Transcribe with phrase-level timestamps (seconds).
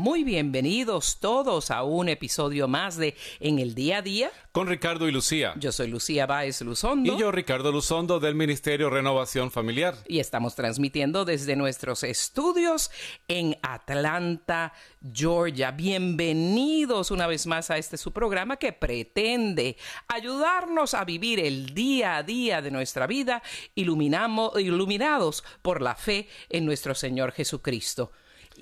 [0.00, 4.30] Muy bienvenidos todos a un episodio más de En el Día a Día.
[4.50, 5.52] Con Ricardo y Lucía.
[5.58, 7.12] Yo soy Lucía Báez Luzondo.
[7.12, 9.94] Y yo, Ricardo Luzondo, del Ministerio Renovación Familiar.
[10.08, 12.90] Y estamos transmitiendo desde nuestros estudios
[13.28, 14.72] en Atlanta,
[15.12, 15.70] Georgia.
[15.70, 19.76] Bienvenidos una vez más a este su programa que pretende
[20.08, 23.42] ayudarnos a vivir el día a día de nuestra vida
[23.74, 28.12] iluminamos, iluminados por la fe en nuestro Señor Jesucristo.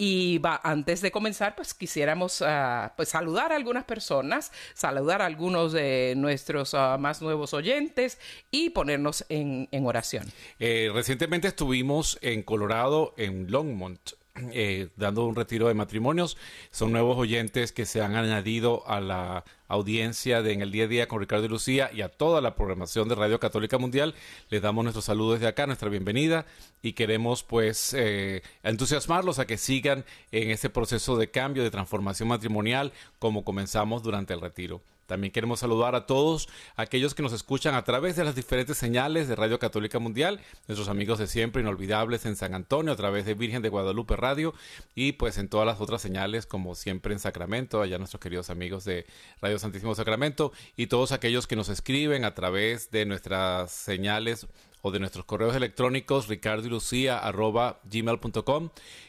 [0.01, 5.27] Y va, antes de comenzar, pues quisiéramos uh, pues, saludar a algunas personas, saludar a
[5.27, 8.21] algunos de nuestros uh, más nuevos oyentes
[8.53, 10.25] y ponernos en, en oración.
[10.61, 14.13] Eh, recientemente estuvimos en Colorado, en Longmont.
[14.53, 16.37] Eh, dando un retiro de matrimonios.
[16.71, 20.89] Son nuevos oyentes que se han añadido a la audiencia de En el Día a
[20.89, 24.15] Día con Ricardo y Lucía y a toda la programación de Radio Católica Mundial.
[24.49, 26.47] Les damos nuestros saludos desde acá, nuestra bienvenida
[26.83, 32.29] y queremos pues eh, entusiasmarlos a que sigan en ese proceso de cambio, de transformación
[32.29, 34.81] matrimonial como comenzamos durante el retiro.
[35.09, 39.27] También queremos saludar a todos aquellos que nos escuchan a través de las diferentes señales
[39.27, 43.33] de Radio Católica Mundial, nuestros amigos de siempre, inolvidables en San Antonio, a través de
[43.33, 44.53] Virgen de Guadalupe Radio
[44.95, 48.85] y pues en todas las otras señales, como siempre en Sacramento, allá nuestros queridos amigos
[48.85, 49.07] de
[49.41, 54.47] Radio Santísimo Sacramento y todos aquellos que nos escriben a través de nuestras señales
[54.83, 58.69] o de nuestros correos electrónicos ricardo y lucía arroba gmail.com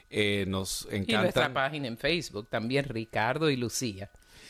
[0.10, 4.10] eh, nos encanta y nuestra página en Facebook también Ricardo y Lucía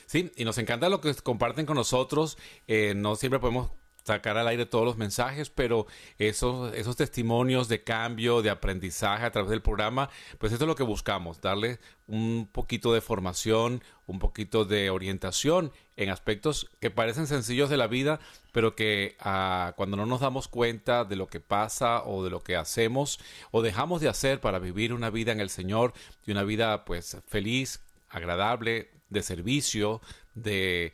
[0.10, 2.40] Sí, y nos encanta lo que comparten con nosotros.
[2.68, 3.70] Eh, no siempre podemos
[4.04, 5.86] sacar al aire todos los mensajes, pero
[6.18, 10.10] esos, esos testimonios de cambio, de aprendizaje a través del programa,
[10.40, 11.78] pues eso es lo que buscamos, darle
[12.08, 17.86] un poquito de formación, un poquito de orientación en aspectos que parecen sencillos de la
[17.86, 18.20] vida,
[18.52, 22.42] pero que ah, cuando no nos damos cuenta de lo que pasa o de lo
[22.42, 23.20] que hacemos
[23.52, 25.94] o dejamos de hacer para vivir una vida en el Señor
[26.26, 30.02] y una vida pues feliz, agradable, de servicio,
[30.36, 30.94] de,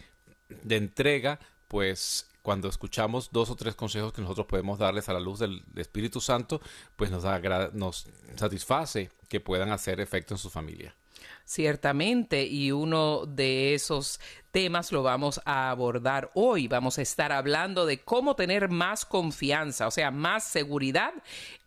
[0.64, 5.20] de entrega, pues cuando escuchamos dos o tres consejos que nosotros podemos darles a la
[5.20, 6.62] luz del Espíritu Santo,
[6.96, 7.26] pues nos,
[7.74, 10.96] nos satisface que puedan hacer efecto en su familia.
[11.44, 14.20] Ciertamente, y uno de esos
[14.56, 16.70] temas lo vamos a abordar hoy.
[16.70, 21.12] Vamos a estar hablando de cómo tener más confianza, o sea, más seguridad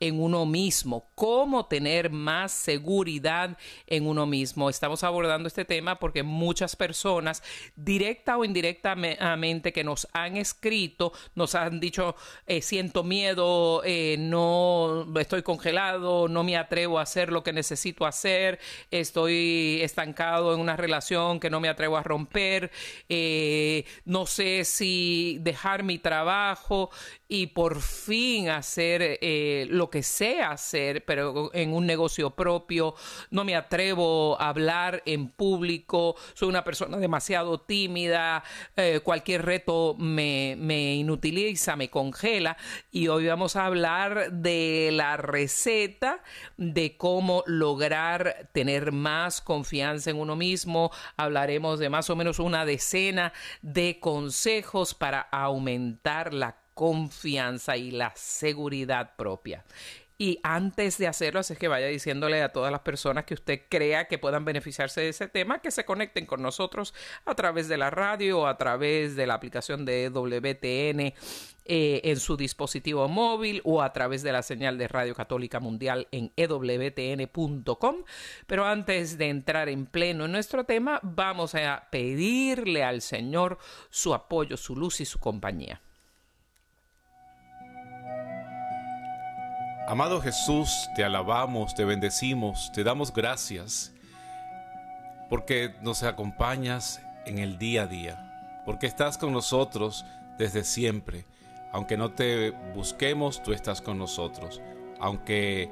[0.00, 1.10] en uno mismo.
[1.14, 4.70] Cómo tener más seguridad en uno mismo.
[4.70, 7.42] Estamos abordando este tema porque muchas personas,
[7.76, 12.16] directa o indirectamente, que nos han escrito, nos han dicho,
[12.46, 18.06] eh, siento miedo, eh, no estoy congelado, no me atrevo a hacer lo que necesito
[18.06, 18.58] hacer,
[18.90, 22.70] estoy estancado en una relación que no me atrevo a romper
[23.08, 26.90] eh, no sé si dejar mi trabajo
[27.28, 32.94] y por fin hacer eh, lo que sé hacer, pero en un negocio propio,
[33.30, 38.42] no me atrevo a hablar en público, soy una persona demasiado tímida,
[38.76, 42.56] eh, cualquier reto me, me inutiliza, me congela.
[42.90, 46.22] Y hoy vamos a hablar de la receta
[46.56, 52.64] de cómo lograr tener más confianza en uno mismo, hablaremos de más o menos una
[52.64, 59.64] decena de consejos para aumentar la confianza y la seguridad propia.
[60.16, 63.62] Y antes de hacerlo, así es que vaya diciéndole a todas las personas que usted
[63.68, 66.94] crea que puedan beneficiarse de ese tema, que se conecten con nosotros
[67.24, 72.20] a través de la radio o a través de la aplicación de WTN eh, en
[72.20, 78.04] su dispositivo móvil o a través de la señal de Radio Católica Mundial en ewtn.com.
[78.46, 83.58] Pero antes de entrar en pleno en nuestro tema, vamos a pedirle al Señor
[83.90, 85.82] su apoyo, su luz y su compañía.
[89.88, 93.90] Amado Jesús, te alabamos, te bendecimos, te damos gracias
[95.30, 100.04] porque nos acompañas en el día a día, porque estás con nosotros
[100.36, 101.24] desde siempre.
[101.72, 104.60] Aunque no te busquemos, tú estás con nosotros.
[105.00, 105.70] Aunque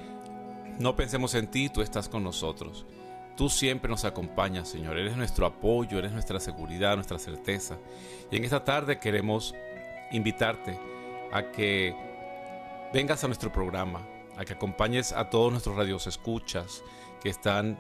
[0.79, 2.87] no pensemos en ti, tú estás con nosotros.
[3.37, 4.97] Tú siempre nos acompañas, Señor.
[4.97, 7.77] Eres nuestro apoyo, eres nuestra seguridad, nuestra certeza.
[8.31, 9.55] Y en esta tarde queremos
[10.11, 10.81] invitarte
[11.35, 12.06] a que
[12.93, 14.07] vengas a nuestro programa,
[14.37, 16.83] a que acompañes a todos nuestros radios escuchas
[17.21, 17.79] que están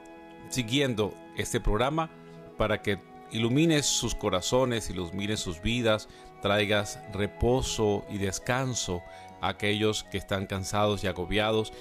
[0.48, 2.10] siguiendo este programa
[2.56, 2.98] para que
[3.30, 6.08] ilumines sus corazones, ilumines sus vidas,
[6.40, 9.02] traigas reposo y descanso
[9.40, 11.72] a aquellos que están cansados y agobiados,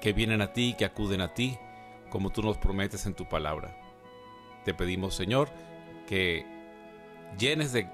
[0.00, 1.58] que vienen a ti, que acuden a ti,
[2.10, 3.76] como tú nos prometes en tu palabra.
[4.64, 5.50] Te pedimos, Señor,
[6.06, 6.46] que
[7.38, 7.88] llenes de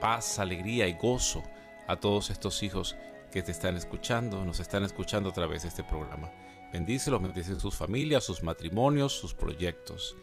[0.00, 1.42] paz, alegría y gozo
[1.86, 2.96] a todos estos hijos
[3.36, 6.32] que te están escuchando, nos están escuchando a través de este programa.
[6.72, 10.16] Bendícelos, bendice sus familias, sus matrimonios, sus proyectos.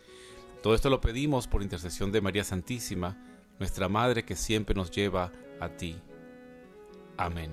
[0.64, 3.16] Todo esto lo pedimos por intercesión de María Santísima,
[3.60, 5.96] nuestra Madre que siempre nos lleva a ti.
[7.16, 7.52] Amén.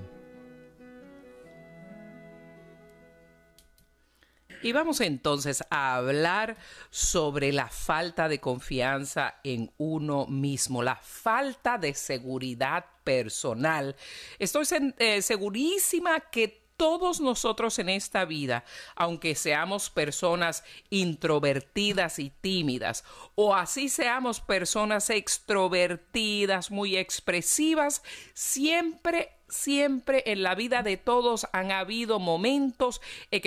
[4.63, 6.57] Y vamos entonces a hablar
[6.89, 13.97] sobre la falta de confianza en uno mismo, la falta de seguridad personal.
[14.39, 14.65] Estoy
[14.99, 18.65] eh, segurísima que todos nosotros en esta vida,
[18.95, 23.05] aunque seamos personas introvertidas y tímidas,
[23.35, 28.03] o así seamos personas extrovertidas, muy expresivas,
[28.33, 33.01] siempre siempre en la vida de todos han habido momentos
[33.31, 33.41] en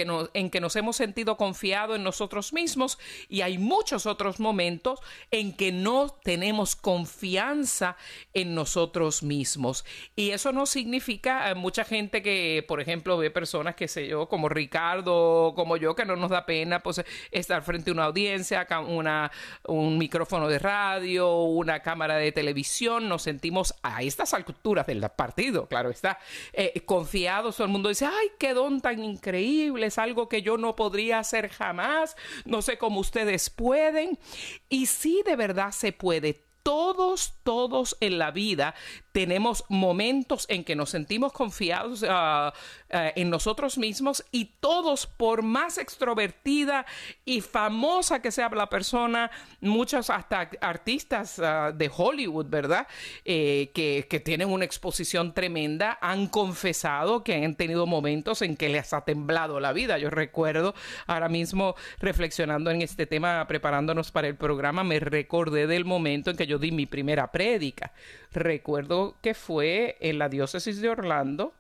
[0.50, 5.00] que, nos, hemos sentido confiados en nosotros mismos y hay muchos otros momentos
[5.32, 7.98] en que no tenemos confianza
[8.34, 9.86] en nosotros mismos.
[10.16, 14.28] Y eso no significa eh, mucha gente que, por ejemplo, ve personas, que sé yo,
[14.28, 18.68] como Ricardo, como yo, que no nos da pena pues, estar frente a una audiencia,
[18.88, 19.32] una,
[19.66, 25.68] un micrófono de radio, una cámara de televisión, nos sentimos a estas alturas del partido,
[25.68, 26.20] claro está
[26.52, 30.58] eh, confiado, todo el mundo dice, ay, qué don tan increíble, es algo que yo
[30.58, 34.20] no podría hacer jamás, no sé cómo ustedes pueden.
[34.70, 38.74] Y sí, de verdad se puede todos, todos en la vida
[39.14, 42.52] tenemos momentos en que nos sentimos confiados ah,
[42.92, 46.86] ah, en nosotros mismos y todos, por más extrovertida
[47.24, 49.30] y famosa que sea la persona,
[49.62, 52.88] muchos hasta artistas ah, de Hollywood, ¿verdad?
[53.24, 58.70] Eh, que, que, tienen una exposición tremenda, han confesado que han tenido momentos en que
[58.70, 60.00] les ha temblado la vida.
[60.00, 60.74] Yo recuerdo
[61.06, 66.38] ahora mismo reflexionando en este tema, preparándonos para el programa, me recordé del momento en
[66.38, 67.92] que yo di mi primera prédica.
[68.32, 71.54] Recuerdo que fue en la diócesis de Orlando,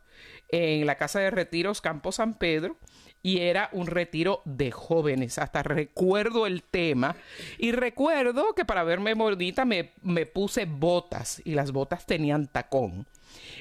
[0.50, 2.78] en la casa de retiros Campo San Pedro,
[3.24, 5.40] y era un retiro de jóvenes.
[5.40, 7.16] Hasta recuerdo el tema.
[7.57, 13.07] Y recuerdo que para verme mordita me, me puse botas y las botas tenían tacón.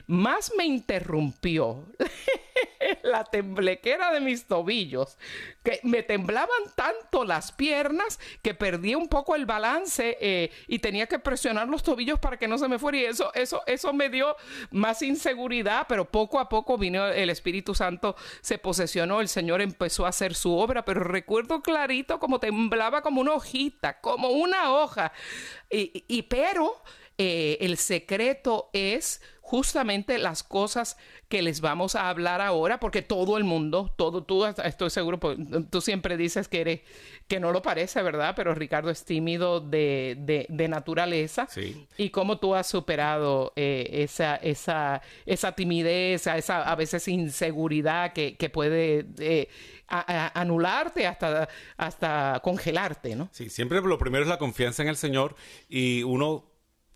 [0.07, 1.87] Más me interrumpió
[3.03, 5.17] la temblequera de mis tobillos,
[5.63, 11.07] que me temblaban tanto las piernas que perdí un poco el balance eh, y tenía
[11.07, 12.99] que presionar los tobillos para que no se me fuera.
[12.99, 14.37] Y eso, eso, eso me dio
[14.71, 20.07] más inseguridad, pero poco a poco vino el Espíritu Santo, se posesionó, el Señor empezó
[20.07, 25.13] a hacer su obra, pero recuerdo clarito como temblaba como una hojita, como una hoja.
[25.71, 26.83] Y, y pero
[27.19, 29.21] eh, el secreto es
[29.53, 30.97] justamente las cosas
[31.29, 35.37] que les vamos a hablar ahora, porque todo el mundo, todo, tú estoy seguro, pues,
[35.69, 36.81] tú siempre dices que eres,
[37.29, 38.33] que no lo parece, ¿verdad?
[38.35, 41.49] Pero Ricardo es tímido de, de, naturaleza.
[41.51, 41.87] Sí.
[41.99, 48.39] Y cómo tú has superado eh, esa, esa, esa timidez, esa a veces inseguridad que,
[48.39, 49.51] que puede eh,
[49.87, 53.29] anularte hasta, hasta congelarte, ¿no?
[53.33, 55.37] Sí, siempre lo primero es la confianza en el Señor
[55.69, 56.52] y uno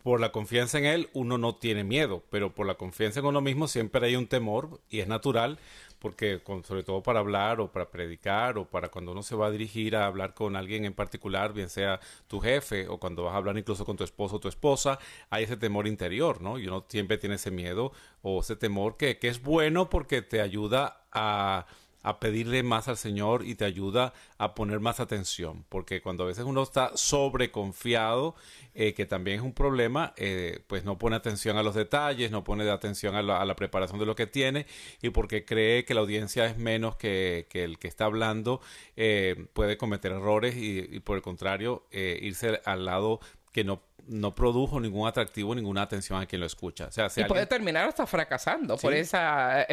[0.07, 3.41] por la confianza en Él uno no tiene miedo, pero por la confianza en uno
[3.41, 5.59] mismo siempre hay un temor y es natural
[5.99, 9.51] porque sobre todo para hablar o para predicar o para cuando uno se va a
[9.51, 11.99] dirigir a hablar con alguien en particular, bien sea
[12.29, 15.43] tu jefe o cuando vas a hablar incluso con tu esposo o tu esposa, hay
[15.43, 16.57] ese temor interior, ¿no?
[16.57, 17.91] Y uno siempre tiene ese miedo
[18.23, 21.67] o ese temor que, que es bueno porque te ayuda a
[22.07, 26.29] a pedirle más al Señor y te ayuda a poner más atención, porque cuando a
[26.29, 28.37] veces uno está sobreconfiado,
[28.75, 32.45] eh, que también es un problema, eh, pues no pone atención a los detalles, no
[32.45, 34.67] pone atención a la, preparación de lo que tiene
[35.03, 38.61] y porque cree que la audiencia es menos que, el que está hablando,
[38.95, 43.19] eh, puede cometer errores y, por el contrario, irse al lado
[43.53, 46.87] que no no produjo ningún atractivo, ninguna atención a quien lo escucha.
[46.87, 49.67] O sea, y puede terminar hasta fracasando por esa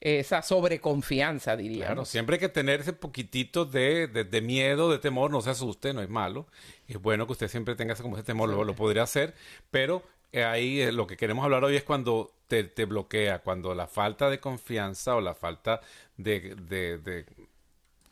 [0.00, 1.86] esa sobreconfianza, diría.
[1.86, 5.94] Claro, siempre hay que tener ese poquitito de, de, miedo, de temor, no se asuste,
[5.94, 6.46] no es malo.
[6.86, 9.34] Es bueno que usted siempre tenga como ese temor, lo, lo podría hacer,
[9.70, 13.74] pero eh, ahí eh, lo que queremos hablar hoy es cuando te, te, bloquea, cuando
[13.74, 15.80] la falta de confianza o la falta
[16.16, 17.24] de, de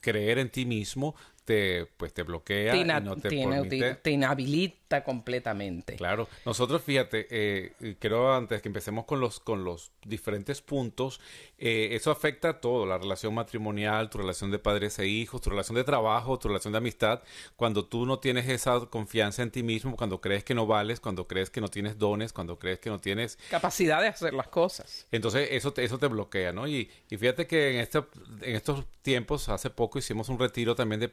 [0.00, 1.14] creer en ti mismo
[1.44, 5.96] te, pues, te bloquea te, y no te, te, te inhabilita completamente.
[5.96, 11.20] Claro, nosotros fíjate, eh, quiero antes que empecemos con los, con los diferentes puntos,
[11.58, 15.50] eh, eso afecta a todo, la relación matrimonial, tu relación de padres e hijos, tu
[15.50, 17.22] relación de trabajo, tu relación de amistad,
[17.56, 21.26] cuando tú no tienes esa confianza en ti mismo, cuando crees que no vales, cuando
[21.26, 25.06] crees que no tienes dones, cuando crees que no tienes capacidad de hacer las cosas.
[25.10, 26.66] Entonces eso te, eso te bloquea, ¿no?
[26.68, 27.98] Y, y fíjate que en, este,
[28.42, 31.08] en estos tiempos, hace poco hicimos un retiro también de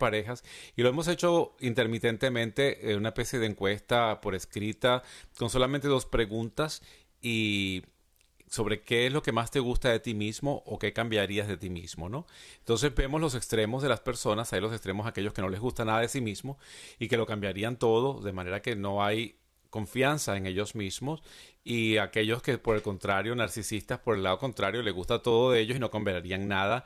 [0.75, 5.03] y lo hemos hecho intermitentemente, en una especie de encuesta por escrita,
[5.37, 6.81] con solamente dos preguntas
[7.21, 7.83] y
[8.51, 11.55] sobre qué es lo que más te gusta de ti mismo o qué cambiarías de
[11.55, 12.27] ti mismo, ¿no?
[12.59, 15.85] Entonces vemos los extremos de las personas, hay los extremos aquellos que no les gusta
[15.85, 16.59] nada de sí mismo
[16.99, 19.37] y que lo cambiarían todo, de manera que no hay
[19.69, 21.23] confianza en ellos mismos
[21.63, 25.61] y aquellos que por el contrario, narcisistas por el lado contrario, les gusta todo de
[25.61, 26.83] ellos y no cambiarían nada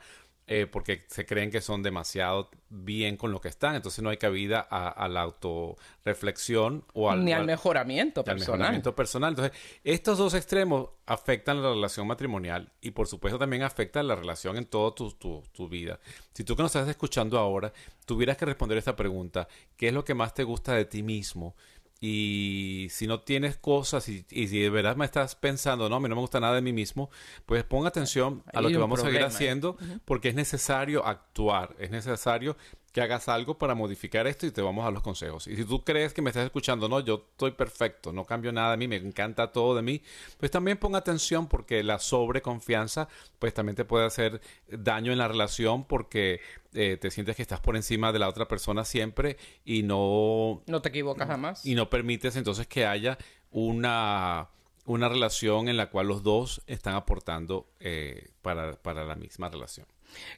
[0.48, 4.16] eh, porque se creen que son demasiado bien con lo que están, entonces no hay
[4.16, 8.52] cabida a, a la autorreflexión o al, Ni al mejoramiento personal.
[8.52, 9.30] Al mejoramiento personal.
[9.30, 14.56] Entonces, estos dos extremos afectan la relación matrimonial y por supuesto también afectan la relación
[14.56, 15.98] en toda tu, tu, tu, vida.
[16.32, 17.72] Si tú que nos estás escuchando ahora
[18.04, 21.56] tuvieras que responder esta pregunta, ¿qué es lo que más te gusta de ti mismo?
[22.00, 26.00] Y si no tienes cosas y, y, si de verdad me estás pensando, no, a
[26.00, 27.10] mí no me gusta nada de mí mismo,
[27.46, 31.90] pues pon atención a lo que vamos a seguir haciendo porque es necesario actuar, es
[31.90, 32.56] necesario
[32.96, 35.46] que hagas algo para modificar esto y te vamos a los consejos.
[35.48, 38.70] Y si tú crees que me estás escuchando, no, yo estoy perfecto, no cambio nada
[38.70, 40.00] de mí, me encanta todo de mí,
[40.38, 43.06] pues también pon atención porque la sobreconfianza
[43.38, 46.40] pues también te puede hacer daño en la relación porque
[46.72, 50.62] eh, te sientes que estás por encima de la otra persona siempre y no...
[50.66, 51.66] No te equivocas jamás.
[51.66, 53.18] Y no permites entonces que haya
[53.50, 54.48] una
[54.86, 59.86] una relación en la cual los dos están aportando eh, para, para la misma relación.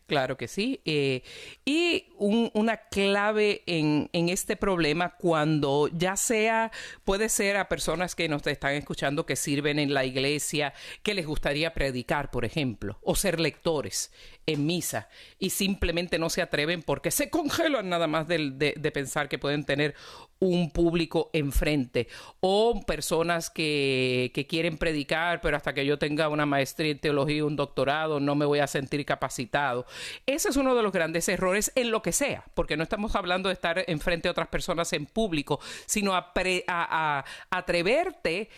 [0.06, 0.80] Claro que sí.
[0.84, 1.22] Eh,
[1.64, 6.70] y un, una clave en, en, este problema cuando ya sea,
[7.04, 10.72] puede ser a personas que nos están escuchando que sirven en la iglesia,
[11.02, 14.10] que les gustaría predicar, por ejemplo, o ser lectores
[14.48, 19.38] en misa y simplemente no se atreven porque se congelan nada más de, pensar que
[19.38, 19.94] pueden tener
[20.40, 22.08] un público enfrente
[22.40, 27.44] o personas que, que, quieren predicar pero hasta que yo tenga una maestría en teología
[27.44, 29.84] un doctorado no me voy a sentir capacitado.
[30.24, 33.50] Ese es uno de los grandes errores en lo que sea porque no estamos hablando
[33.50, 37.18] de estar enfrente a otras personas en público sino a, pre, a,
[37.50, 38.48] a atreverte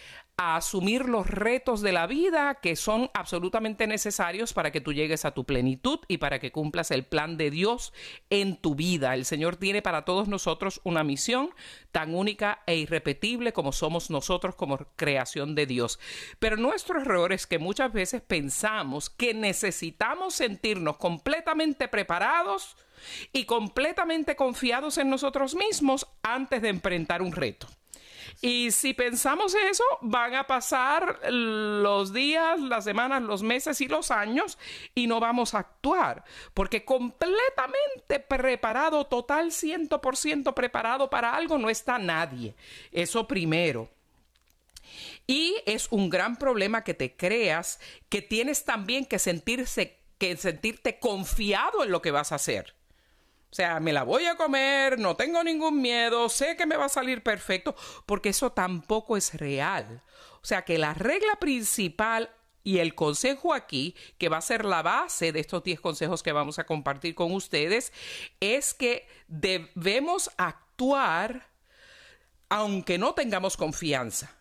[0.42, 5.26] a asumir los retos de la vida que son absolutamente necesarios para que tú llegues
[5.26, 7.92] a tu plenitud y para que cumplas el plan de Dios
[8.30, 9.12] en tu vida.
[9.12, 11.50] El Señor tiene para todos nosotros una misión
[11.92, 16.00] tan única e irrepetible como somos nosotros como creación de Dios.
[16.38, 22.78] Pero nuestro error es que muchas veces pensamos que necesitamos sentirnos completamente preparados
[23.35, 27.68] y completamente confiados en nosotros mismos antes de enfrentar un reto.
[28.42, 34.11] Y si pensamos eso, van a pasar los días, las semanas, los meses y los
[34.11, 34.56] años
[34.94, 36.25] y no vamos a actuar.
[36.54, 42.54] Porque completamente preparado, total 100% preparado para algo, no está nadie.
[42.92, 43.90] Eso primero.
[45.26, 47.78] Y es un gran problema que te creas
[48.09, 52.75] que tienes también que sentirse que sentirte confiado en lo que vas a hacer.
[53.50, 56.85] O sea, me la voy a comer, no tengo ningún miedo, sé que me va
[56.85, 57.75] a salir perfecto,
[58.07, 60.02] porque eso tampoco es real.
[60.40, 62.30] O sea, que la regla principal
[62.62, 66.33] y el consejo aquí, que va a ser la base de estos 10 consejos que
[66.33, 67.92] vamos a compartir con ustedes,
[68.38, 71.50] es que debemos actuar
[72.49, 74.37] aunque no tengamos confianza.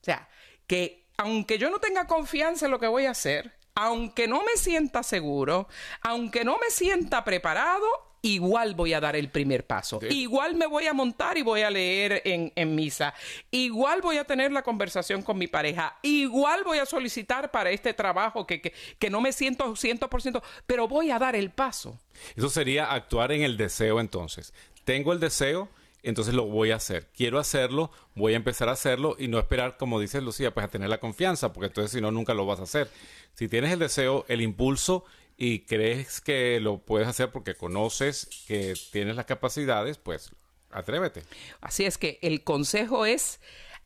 [0.00, 0.28] O sea,
[0.66, 4.56] que aunque yo no tenga confianza en lo que voy a hacer, aunque no me
[4.56, 5.68] sienta seguro,
[6.02, 10.00] aunque no me sienta preparado, igual voy a dar el primer paso.
[10.00, 10.22] Sí.
[10.22, 13.14] Igual me voy a montar y voy a leer en, en, misa.
[13.50, 15.98] Igual voy a tener la conversación con mi pareja.
[16.02, 20.88] Igual voy a solicitar para este trabajo que, que, que no me siento 100%, pero
[20.88, 22.00] voy a dar el paso.
[22.34, 24.54] Eso sería actuar en el deseo entonces.
[24.84, 25.68] Tengo el deseo,
[26.02, 27.08] entonces lo voy a hacer.
[27.14, 30.68] Quiero hacerlo, voy a empezar a hacerlo y no esperar, como dice Lucía, pues a
[30.68, 32.88] tener la confianza, porque entonces si no, nunca lo vas a hacer.
[33.34, 35.04] Si tienes el deseo, el impulso
[35.36, 40.30] y crees que lo puedes hacer porque conoces que tienes las capacidades, pues
[40.70, 41.22] atrévete.
[41.60, 43.40] Así es que el consejo es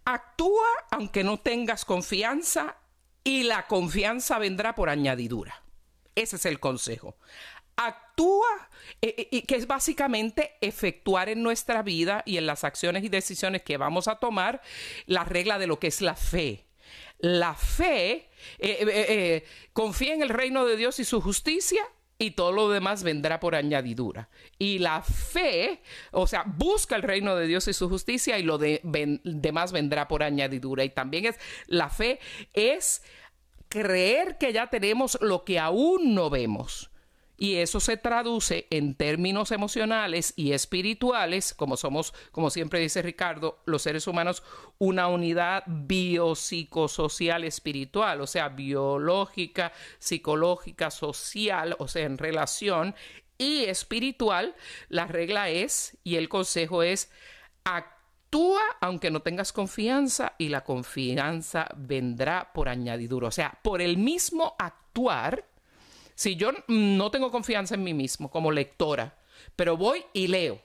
[0.04, 2.76] actúa aunque no tengas confianza
[3.24, 5.62] y la confianza vendrá por añadidura.
[6.14, 7.16] Ese es el consejo.
[7.76, 8.68] actúa,
[9.02, 13.62] eh, eh, que es básicamente efectuar en nuestra vida y en las acciones y decisiones
[13.62, 14.60] que vamos a tomar
[15.06, 16.67] la regla de lo que es la fe.
[17.18, 21.82] La fe eh, confía en el reino de Dios y su justicia
[22.18, 24.28] y todo lo demás vendrá por añadidura.
[24.58, 28.58] Y la fe, o sea, busca el reino de Dios y su justicia y lo
[28.58, 30.84] demás vendrá por añadidura.
[30.84, 31.36] Y también es,
[31.68, 32.18] la fe
[32.54, 33.02] es
[33.68, 36.90] creer que ya tenemos lo que aún no vemos.
[37.40, 43.62] Y eso se traduce en términos emocionales y espirituales, como somos, como siempre dice Ricardo,
[43.64, 44.42] los seres humanos,
[44.78, 52.96] una unidad biopsicosocial espiritual, o sea, biológica, psicológica, social, o sea, en relación
[53.38, 54.56] y espiritual.
[54.88, 57.08] La regla es, y el consejo es,
[57.62, 63.28] actúa aunque no tengas confianza y la confianza vendrá por añadidura.
[63.28, 65.47] O sea, por el mismo actuar,
[66.18, 69.16] si yo no tengo confianza en mí mismo como lectora,
[69.54, 70.60] pero voy y leo,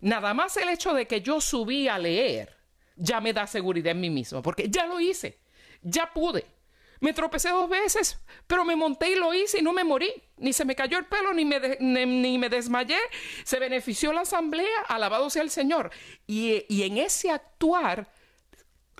[0.00, 2.56] nada más el hecho de que yo subí a leer
[2.94, 5.40] ya me da seguridad en mí mismo, porque ya lo hice,
[5.82, 6.46] ya pude.
[7.00, 10.12] Me tropecé dos veces, pero me monté y lo hice y no me morí.
[10.36, 12.98] Ni se me cayó el pelo, ni me, ni, me desmayé.
[13.42, 15.90] Se benefició la asamblea, alabado sea el Señor.
[16.28, 18.12] Y, y en ese actuar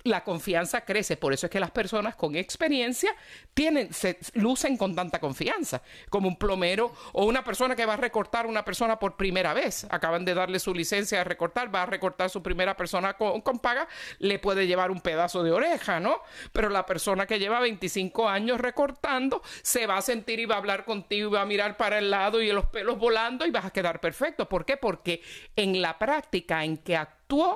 [0.03, 1.17] la confianza crece.
[1.17, 3.15] Por eso es que las personas con experiencia
[3.53, 7.97] tienen, se lucen con tanta confianza, como un plomero o una persona que va a
[7.97, 9.85] recortar una persona por primera vez.
[9.89, 13.87] Acaban de darle su licencia de recortar, va a recortar su primera persona con, paga,
[14.19, 16.21] le puede llevar un pedazo de oreja, ¿no?
[16.51, 20.59] Pero la persona que lleva 25 años recortando se va a sentir y va a
[20.59, 23.65] hablar contigo y va a mirar para el lado y los pelos volando y vas
[23.65, 24.47] a quedar perfecto.
[24.47, 24.77] ¿Por qué?
[24.77, 25.21] Porque
[25.55, 26.97] en la práctica en que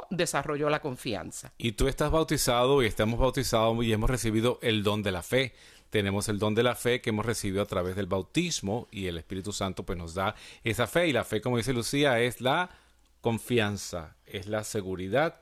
[0.10, 1.52] desarrolló la confianza.
[1.58, 5.54] Y tú estás bautizado y estamos bautizados y hemos recibido el don de la fe.
[5.90, 9.18] Tenemos el don de la fe que hemos recibido a través del bautismo y el
[9.18, 12.70] Espíritu Santo pues nos da esa fe y la fe como dice Lucía es la
[13.22, 15.42] confianza, es la seguridad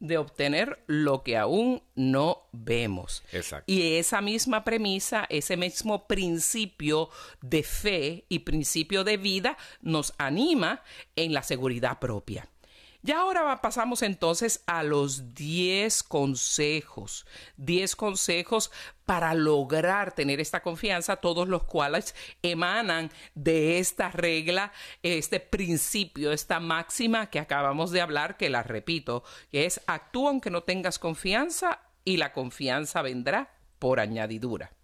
[0.00, 3.24] de obtener lo que aún no vemos.
[3.32, 3.64] Exacto.
[3.66, 7.10] Y esa misma premisa, ese mismo principio
[7.42, 10.82] de fe y principio de vida nos anima
[11.16, 12.48] en la seguridad propia.
[13.00, 18.72] Y ahora pasamos entonces a los 10 consejos, 10 consejos
[19.06, 26.58] para lograr tener esta confianza, todos los cuales emanan de esta regla, este principio, esta
[26.58, 32.16] máxima que acabamos de hablar, que la repito, es actúa aunque no tengas confianza y
[32.16, 34.77] la confianza vendrá por añadidura.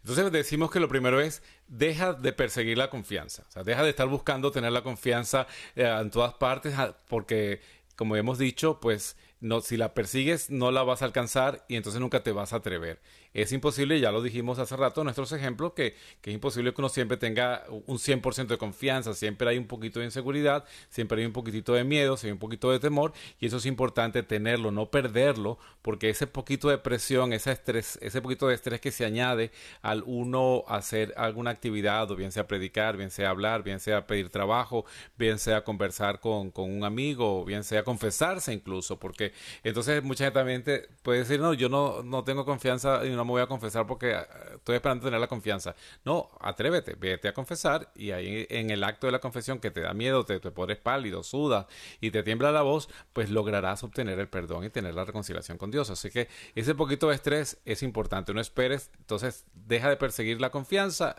[0.00, 3.90] Entonces decimos que lo primero es deja de perseguir la confianza, o sea, deja de
[3.90, 7.60] estar buscando tener la confianza eh, en todas partes, ah, porque
[7.96, 12.00] como hemos dicho, pues no, si la persigues no la vas a alcanzar y entonces
[12.00, 13.00] nunca te vas a atrever.
[13.34, 16.80] Es imposible, ya lo dijimos hace rato en nuestros ejemplos, que, que es imposible que
[16.80, 21.26] uno siempre tenga un 100% de confianza, siempre hay un poquito de inseguridad, siempre hay
[21.26, 24.70] un poquitito de miedo, siempre hay un poquito de temor y eso es importante tenerlo,
[24.70, 29.04] no perderlo, porque ese poquito de presión, ese estrés, ese poquito de estrés que se
[29.04, 29.50] añade
[29.82, 34.30] al uno hacer alguna actividad, o bien sea predicar, bien sea hablar, bien sea pedir
[34.30, 34.84] trabajo,
[35.16, 39.32] bien sea conversar con, con un amigo, bien sea confesarse incluso, porque
[39.64, 40.64] entonces mucha gente también
[41.02, 44.14] puede decir, no, yo no, no tengo confianza y no me voy a confesar porque
[44.14, 45.74] ah, estoy esperando tener la confianza.
[46.04, 49.82] No, atrévete, vete a confesar y ahí en el acto de la confesión que te
[49.82, 51.66] da miedo, te, te pones pálido, sudas
[52.00, 55.70] y te tiembla la voz, pues lograrás obtener el perdón y tener la reconciliación con
[55.70, 55.90] Dios.
[55.90, 58.32] Así que ese poquito de estrés es importante.
[58.32, 61.16] No esperes, entonces deja de perseguir la confianza,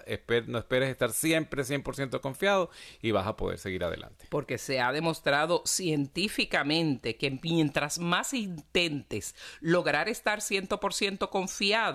[0.47, 2.69] no esperes estar siempre 100% confiado
[3.01, 4.25] y vas a poder seguir adelante.
[4.29, 11.88] Porque se ha demostrado científicamente que mientras más intentes lograr estar 100% confiado,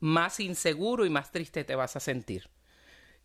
[0.00, 2.50] más inseguro y más triste te vas a sentir.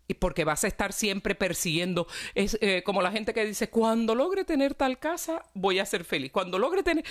[0.09, 4.15] Y porque vas a estar siempre persiguiendo, es eh, como la gente que dice, cuando
[4.15, 6.31] logre tener tal casa, voy a ser feliz.
[6.31, 7.03] Cuando logre tener,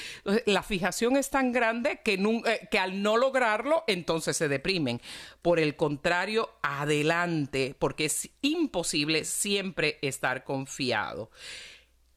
[0.47, 5.03] la fijación es tan grande que, eh, que al no lograrlo, entonces se deprimen.
[5.43, 11.31] Por el contrario, adelante, porque es imposible siempre estar confiado.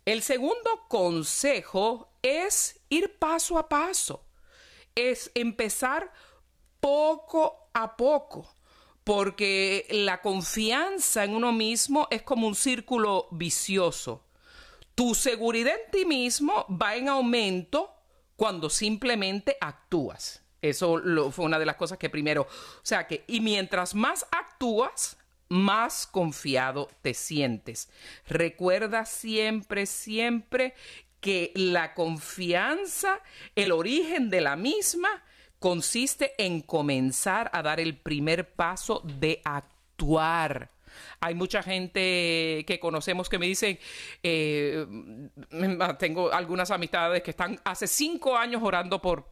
[0.06, 4.26] El segundo consejo es ir paso a paso,
[4.96, 6.12] es empezar
[6.80, 8.56] poco a poco,
[9.04, 14.24] porque la confianza en uno mismo es como un círculo vicioso.
[14.96, 17.94] Tu seguridad en ti mismo va en aumento
[18.36, 20.44] cuando simplemente actúas.
[20.62, 25.18] Eso fue una de las cosas que primero, o sea que, y mientras más actúas,
[25.48, 27.90] más confiado te sientes.
[28.28, 30.76] Recuerda siempre, siempre
[31.22, 33.22] que la confianza,
[33.56, 35.24] el origen de la misma,
[35.60, 40.72] consiste en comenzar a dar el primer paso de actuar.
[41.20, 43.80] Hay mucha gente que conocemos que me dicen,
[44.24, 44.86] eh,
[46.00, 49.26] tengo algunas amistades que están hace cinco años orando por,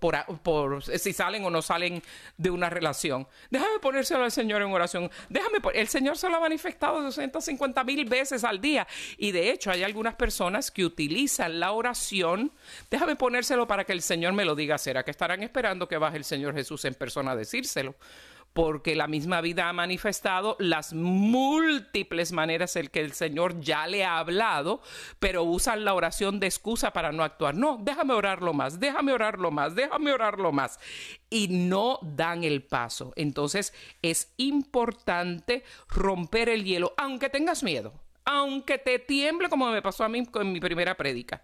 [0.84, 2.02] si salen o no salen
[2.38, 3.28] de una relación.
[3.50, 5.10] Déjame ponérselo al Señor en oración.
[5.30, 8.88] Déjame, el Señor se lo ha manifestado 250 mil veces al día.
[9.18, 12.52] Y de hecho hay algunas personas que utilizan la oración.
[12.90, 14.78] Déjame ponérselo para que el Señor me lo diga.
[14.78, 17.96] ¿Será que estarán esperando que baje el Señor Jesús en persona a decírselo?
[18.54, 24.04] Porque la misma vida ha manifestado las múltiples maneras en que el Señor ya le
[24.04, 24.82] ha hablado,
[25.20, 27.56] pero usan la oración de excusa para no actuar.
[27.56, 30.80] No, déjame orarlo más, déjame orarlo más, déjame orarlo más.
[31.30, 33.14] Y no dan el paso.
[33.16, 37.94] Entonces es importante romper el hielo, aunque tengas miedo,
[38.26, 41.44] aunque te tiemble como me pasó a mí con mi primera prédica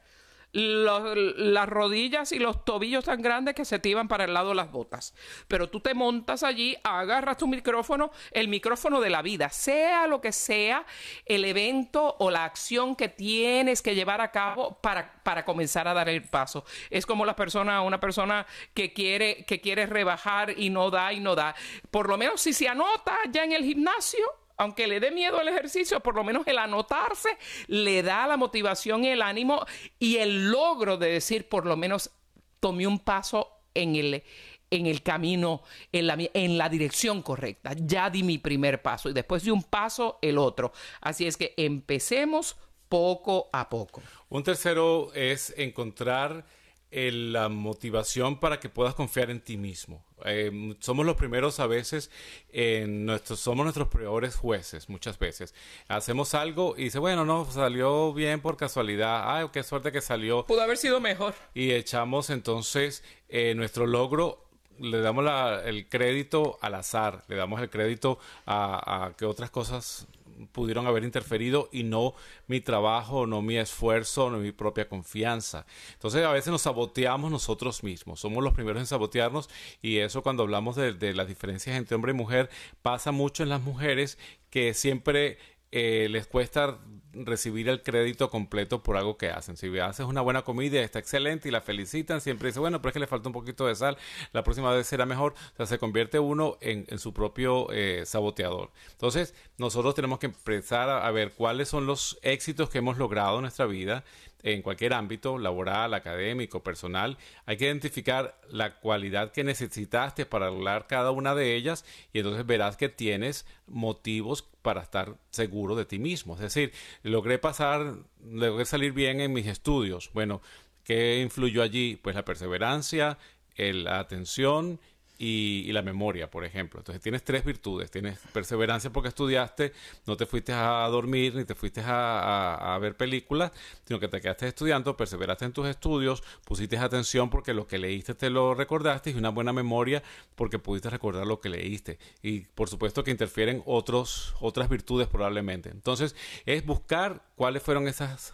[0.53, 4.55] las rodillas y los tobillos tan grandes que se te iban para el lado de
[4.55, 5.15] las botas.
[5.47, 10.21] Pero tú te montas allí, agarras tu micrófono, el micrófono de la vida, sea lo
[10.21, 10.85] que sea
[11.25, 15.93] el evento o la acción que tienes que llevar a cabo para, para comenzar a
[15.93, 16.65] dar el paso.
[16.89, 21.19] Es como la persona, una persona que quiere, que quiere rebajar y no da y
[21.19, 21.55] no da.
[21.89, 25.47] Por lo menos si se anota ya en el gimnasio, aunque le dé miedo el
[25.47, 27.29] ejercicio, por lo menos el anotarse
[27.67, 29.65] le da la motivación el ánimo
[29.99, 32.11] y el logro de decir, por lo menos
[32.59, 34.23] tomé un paso en el,
[34.69, 37.73] en el camino, en la, en la dirección correcta.
[37.75, 40.71] Ya di mi primer paso y después de un paso, el otro.
[41.01, 42.55] Así es que empecemos
[42.89, 44.01] poco a poco.
[44.29, 46.45] Un tercero es encontrar
[46.95, 50.05] la motivación para que puedas confiar en ti mismo.
[50.25, 52.11] Eh, somos los primeros a veces,
[52.49, 55.55] en nuestros, somos nuestros peores jueces muchas veces.
[55.87, 59.35] Hacemos algo y dice, bueno, no, salió bien por casualidad.
[59.35, 60.45] Ay, qué suerte que salió.
[60.45, 61.33] Pudo haber sido mejor.
[61.53, 64.43] Y echamos entonces eh, nuestro logro
[64.79, 65.25] le damos
[65.65, 70.07] el crédito al azar, le damos el crédito a, a, que otras cosas
[70.51, 72.13] pudieron haber interferido y no
[72.47, 75.65] mi trabajo, no mi esfuerzo, no mi propia confianza.
[75.93, 79.49] Entonces a veces nos saboteamos nosotros mismos, somos los primeros en sabotearnos
[79.81, 82.49] y eso cuando hablamos de, de las diferencias entre hombre y mujer
[82.81, 84.17] pasa mucho en las mujeres
[84.49, 85.39] que siempre
[85.75, 86.77] eh, les cuesta
[87.13, 89.57] recibir el crédito completo por algo que hacen.
[89.57, 92.93] Si haces una buena comida, está excelente y la felicitan, siempre dice, bueno, pero es
[92.93, 93.97] que le falta un poquito de sal,
[94.33, 95.33] la próxima vez será mejor.
[95.53, 98.69] O sea, se convierte uno en, su propio eh, saboteador.
[98.91, 103.41] Entonces, nosotros tenemos que empezar a ver cuáles son los éxitos que hemos logrado en
[103.41, 104.03] nuestra vida
[104.43, 110.85] en cualquier ámbito, laboral, académico, personal, hay que identificar la cualidad que necesitaste para lograr
[110.85, 115.99] cada una de ellas y entonces verás que tienes motivos para estar seguro de ti
[115.99, 116.33] mismo.
[116.33, 116.73] Es decir,
[117.03, 120.09] logré pasar, logré salir bien en mis estudios.
[120.13, 120.41] Bueno,
[120.83, 121.99] ¿qué influyó allí?
[122.01, 123.19] Pues la perseverancia,
[123.55, 124.79] la atención
[125.17, 126.79] y, la memoria, por ejemplo.
[126.79, 127.91] Entonces tienes tres virtudes.
[127.91, 129.73] Tienes perseverancia porque estudiaste,
[130.05, 133.51] no te fuiste a dormir ni te fuiste a, ver películas,
[133.85, 138.13] sino que te quedaste estudiando, perseveraste en tus estudios, pusiste atención porque lo que leíste
[138.13, 140.03] te lo recordaste y una buena memoria
[140.35, 141.99] porque pudiste recordar lo que leíste.
[142.21, 145.69] Y por supuesto que interfieren otros, otras virtudes probablemente.
[145.69, 148.33] Entonces es buscar cuáles fueron esas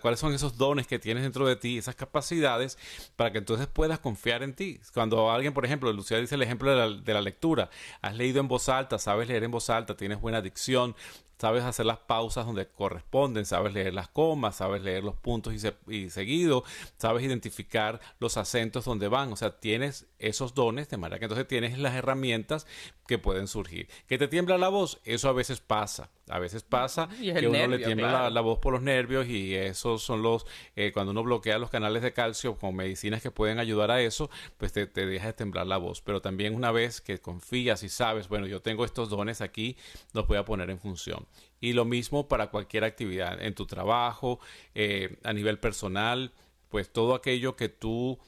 [0.00, 2.78] cuáles son esos dones que tienes dentro de ti, esas capacidades,
[3.16, 4.80] para que entonces puedas confiar en ti.
[4.94, 8.40] Cuando alguien, por ejemplo, Lucía dice el ejemplo de la, de la lectura, has leído
[8.40, 10.96] en voz alta, sabes leer en voz alta, tienes buena dicción,
[11.40, 15.94] sabes hacer las pausas donde corresponden, sabes leer las comas, sabes leer los puntos y,
[15.94, 16.64] y, seguido,
[16.98, 21.48] sabes identificar los acentos donde van, o sea, tienes esos dones de manera que entonces
[21.48, 22.66] tienes las herramientas
[23.08, 23.88] que pueden surgir.
[24.06, 25.00] ¿Que te tiembla la voz?
[25.04, 28.82] Eso a veces pasa, a veces pasa que uno le tiembla la, voz por los
[28.82, 30.44] nervios y esos son los,
[30.76, 34.28] eh, cuando uno bloquea los canales de calcio con medicinas que pueden ayudar a eso,
[34.58, 37.88] pues te, te deja de temblar la voz, pero también una vez que confías y
[37.88, 39.78] sabes, bueno, yo tengo estos dones aquí,
[40.12, 41.26] los voy a poner en función.
[41.60, 44.40] Y lo mismo para cualquier actividad, en tu trabajo,
[44.74, 46.32] eh, a nivel personal,
[46.68, 48.18] pues todo aquello que tú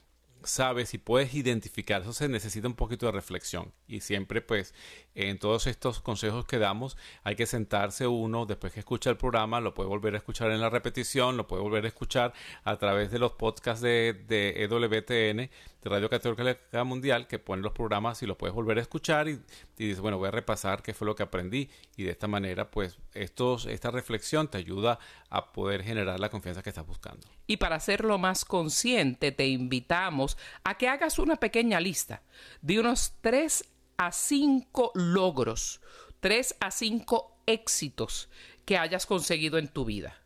[0.44, 3.72] sabes y puedes identificar, eso se necesita un poquito de reflexión.
[3.86, 4.74] Y siempre pues
[5.14, 9.60] en todos estos consejos que damos hay que sentarse uno después que escucha el programa,
[9.60, 12.32] lo puede volver a escuchar en la repetición, lo puede volver a escuchar
[12.64, 15.50] a través de los podcasts de, de EWTN,
[15.82, 19.40] de Radio Católica Mundial, que ponen los programas y lo puedes volver a escuchar y,
[19.76, 22.70] y dices, bueno, voy a repasar qué fue lo que aprendí y de esta manera
[22.70, 27.26] pues estos, esta reflexión te ayuda a poder generar la confianza que estás buscando.
[27.46, 30.31] Y para hacerlo más consciente te invitamos
[30.64, 32.22] a que hagas una pequeña lista
[32.60, 33.64] de unos tres
[33.96, 35.80] a cinco logros,
[36.20, 38.28] tres a cinco éxitos
[38.64, 40.16] que hayas conseguido en tu vida.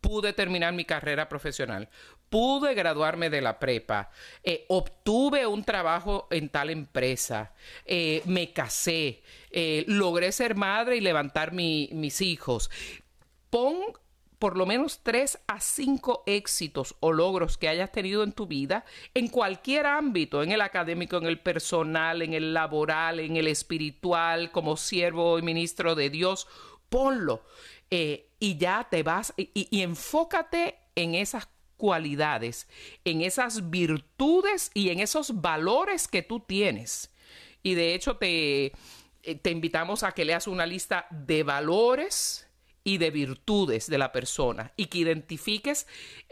[0.00, 1.88] Pude terminar mi carrera profesional,
[2.30, 4.10] pude graduarme de la prepa,
[4.42, 7.52] eh, obtuve un trabajo en tal empresa,
[7.84, 12.70] eh, me casé, eh, logré ser madre y levantar mis hijos.
[13.50, 13.76] Pon
[14.38, 18.84] por lo menos tres a cinco éxitos o logros que hayas tenido en tu vida,
[19.14, 24.50] en cualquier ámbito, en el académico, en el personal, en el laboral, en el espiritual,
[24.52, 26.46] como siervo y ministro de Dios,
[26.88, 27.42] ponlo.
[27.90, 31.48] y ya te vas y, y enfócate en esas
[31.78, 32.68] cualidades,
[33.04, 37.10] en esas virtudes y en esos valores que tú tienes.
[37.62, 38.72] Y de hecho te,
[39.22, 42.47] eh, te invitamos a que leas una lista de valores
[42.88, 45.86] y de virtudes de la persona y que identifiques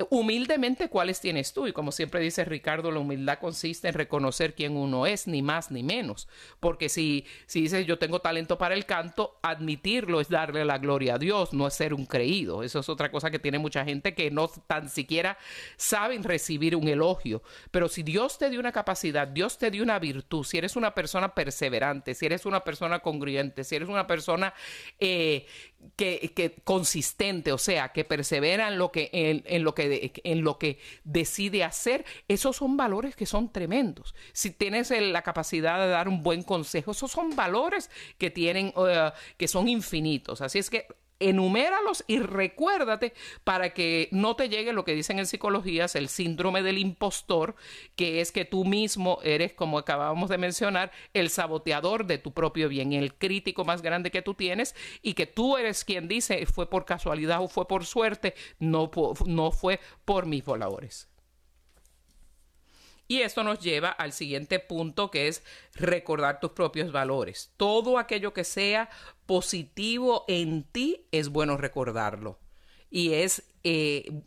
[0.09, 1.67] humildemente cuáles tienes tú.
[1.67, 5.71] Y como siempre dice Ricardo, la humildad consiste en reconocer quién uno es, ni más
[5.71, 6.29] ni menos.
[6.59, 11.17] Porque si, si dices yo tengo talento para el canto, admitirlo es darle la gloria
[11.17, 12.63] a Dios, no es ser un creído.
[12.63, 15.37] Eso es otra cosa que tiene mucha gente que no tan siquiera
[15.77, 17.43] saben recibir un elogio.
[17.71, 20.95] Pero si Dios te dio una capacidad, Dios te dio una virtud, si eres una
[20.95, 24.55] persona perseverante, si eres una persona congruente, si eres una persona
[24.99, 25.45] eh,
[25.97, 26.33] que,
[26.65, 31.65] consistente, o sea, que persevera en lo que, en, lo que, en lo que decide
[31.65, 34.15] hacer, esos son valores que son tremendos.
[34.33, 39.11] Si tienes la capacidad de dar un buen consejo, esos son valores que tienen, uh,
[39.37, 40.41] que son infinitos.
[40.41, 40.87] Así es que
[41.21, 43.13] enuméralos y recuérdate
[43.45, 47.55] para que no te llegue lo que dicen en psicología, el síndrome del impostor,
[47.95, 52.69] que es que tú mismo eres, como acabamos de mencionar, el saboteador de tu propio
[52.69, 56.69] bien, el crítico más grande que tú tienes y que tú eres quien dice fue
[56.69, 58.91] por casualidad o fue por suerte, no,
[59.27, 61.09] no fue por mis valores.
[63.09, 67.53] Y esto nos lleva al siguiente punto que es recordar tus propios valores.
[67.57, 68.89] Todo aquello que sea
[69.27, 72.39] positivo en ti es bueno recordarlo.
[72.91, 74.23] Y es eh,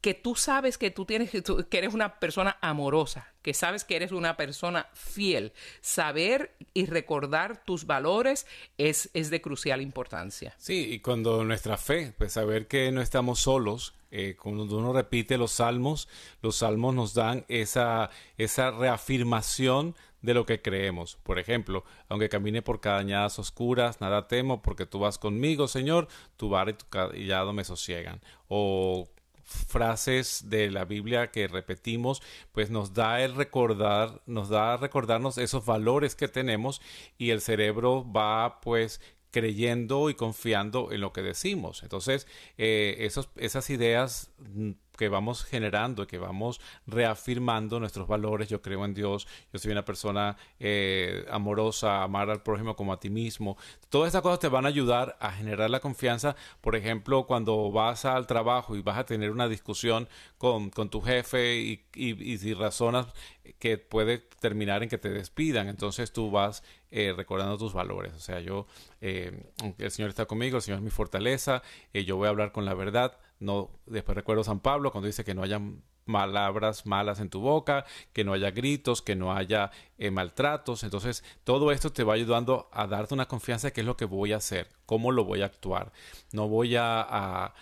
[0.00, 4.12] que tú sabes que tú tienes que eres una persona amorosa, que sabes que eres
[4.12, 5.52] una persona fiel.
[5.80, 8.46] Saber y recordar tus valores
[8.78, 10.54] es, es de crucial importancia.
[10.58, 15.36] Sí, y cuando nuestra fe, pues saber que no estamos solos, eh, cuando uno repite
[15.36, 16.08] los salmos,
[16.40, 21.18] los salmos nos dan esa, esa reafirmación de lo que creemos.
[21.22, 26.48] Por ejemplo, aunque camine por cañadas oscuras, nada temo, porque tú vas conmigo, Señor, tu
[26.48, 28.20] bar y tu callado me sosiegan.
[28.48, 29.08] O
[29.46, 32.20] frases de la Biblia que repetimos,
[32.52, 36.82] pues nos da el recordar, nos da a recordarnos esos valores que tenemos
[37.16, 41.82] y el cerebro va pues creyendo y confiando en lo que decimos.
[41.82, 48.48] Entonces, eh, esas ideas mm, que vamos generando y que vamos reafirmando nuestros valores.
[48.48, 53.00] Yo creo en Dios, yo soy una persona eh, amorosa, amar al prójimo como a
[53.00, 53.56] ti mismo.
[53.88, 56.36] Todas esas cosas te van a ayudar a generar la confianza.
[56.60, 61.56] Por ejemplo, cuando vas al trabajo y vas a tener una discusión con, tu jefe
[61.56, 63.06] y, y, si razonas
[63.58, 68.12] que puede terminar en que te despidan, entonces tú vas eh, recordando tus valores.
[68.14, 68.66] O sea, yo,
[69.00, 69.44] eh,
[69.78, 72.74] el Señor está conmigo, el Señor es mi fortaleza, yo voy a hablar con la
[72.74, 75.60] verdad no, después recuerdo San Pablo cuando dice que no haya
[76.12, 80.84] palabras malas en tu boca, que no haya gritos, que no haya eh, maltratos.
[80.84, 84.04] Entonces, todo esto te va ayudando a darte una confianza de qué es lo que
[84.04, 85.92] voy a hacer, cómo lo voy a actuar.
[86.32, 87.52] No voy a,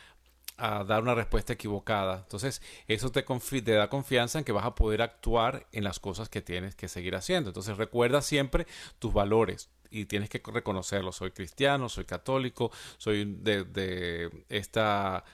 [0.56, 2.18] dar una respuesta equivocada.
[2.18, 3.24] Entonces, eso te,
[3.72, 7.16] da confianza en que vas a poder actuar en las cosas que tienes que seguir
[7.16, 7.50] haciendo.
[7.50, 8.66] Entonces, recuerda siempre
[8.98, 11.12] tus valores, y tienes que reconocerlo.
[11.12, 15.24] Soy cristiano, soy católico, soy de esta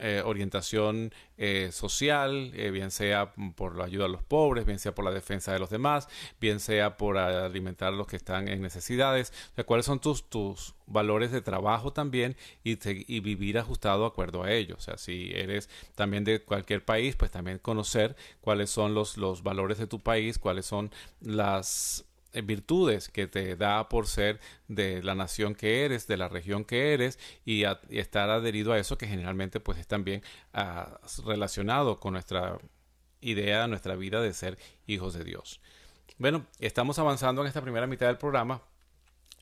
[0.00, 4.94] eh, orientación eh, social, eh, bien sea por la ayuda a los pobres, bien sea
[4.94, 6.08] por la defensa de los demás,
[6.40, 9.32] bien sea por alimentar a los que están en necesidades.
[9.56, 12.78] O ¿cuáles son tus, tus valores de trabajo también y,
[13.12, 14.78] y vivir ajustado acuerdo a ellos?
[14.78, 19.42] O sea, si eres también de cualquier país, pues también conocer cuáles son los, los
[19.42, 22.04] valores de tu país, cuáles son las
[22.42, 26.92] virtudes que te da por ser de la nación que eres, de la región que
[26.92, 30.22] eres y, estar adherido a eso que generalmente pues es también
[30.52, 32.58] ah, relacionado con nuestra
[33.20, 35.60] idea, nuestra vida de ser hijos de Dios.
[36.18, 38.62] Bueno, estamos avanzando en esta primera mitad del programa.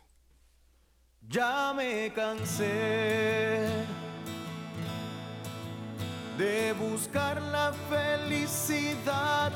[1.29, 3.67] Ya me cansé
[6.39, 9.53] de buscar la felicidad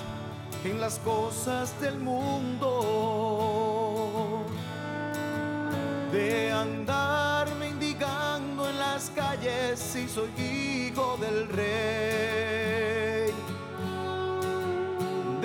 [0.65, 2.67] en las cosas del mundo,
[6.13, 12.50] de andar mendigando en las calles si soy hijo del rey,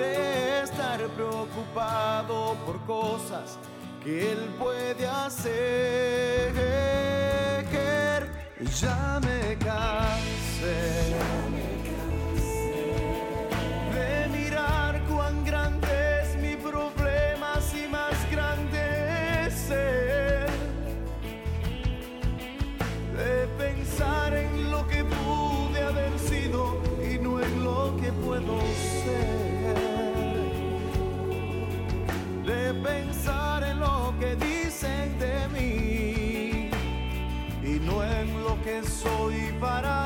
[0.06, 3.58] de estar preocupado por cosas
[4.02, 6.16] que él puede hacer.
[8.80, 11.16] Ya me cansé
[39.06, 40.05] soy para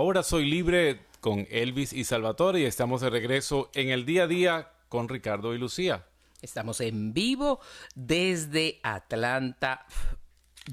[0.00, 4.26] Ahora soy libre con Elvis y Salvatore y estamos de regreso en el día a
[4.26, 6.06] día con Ricardo y Lucía.
[6.40, 7.60] Estamos en vivo
[7.94, 9.84] desde Atlanta,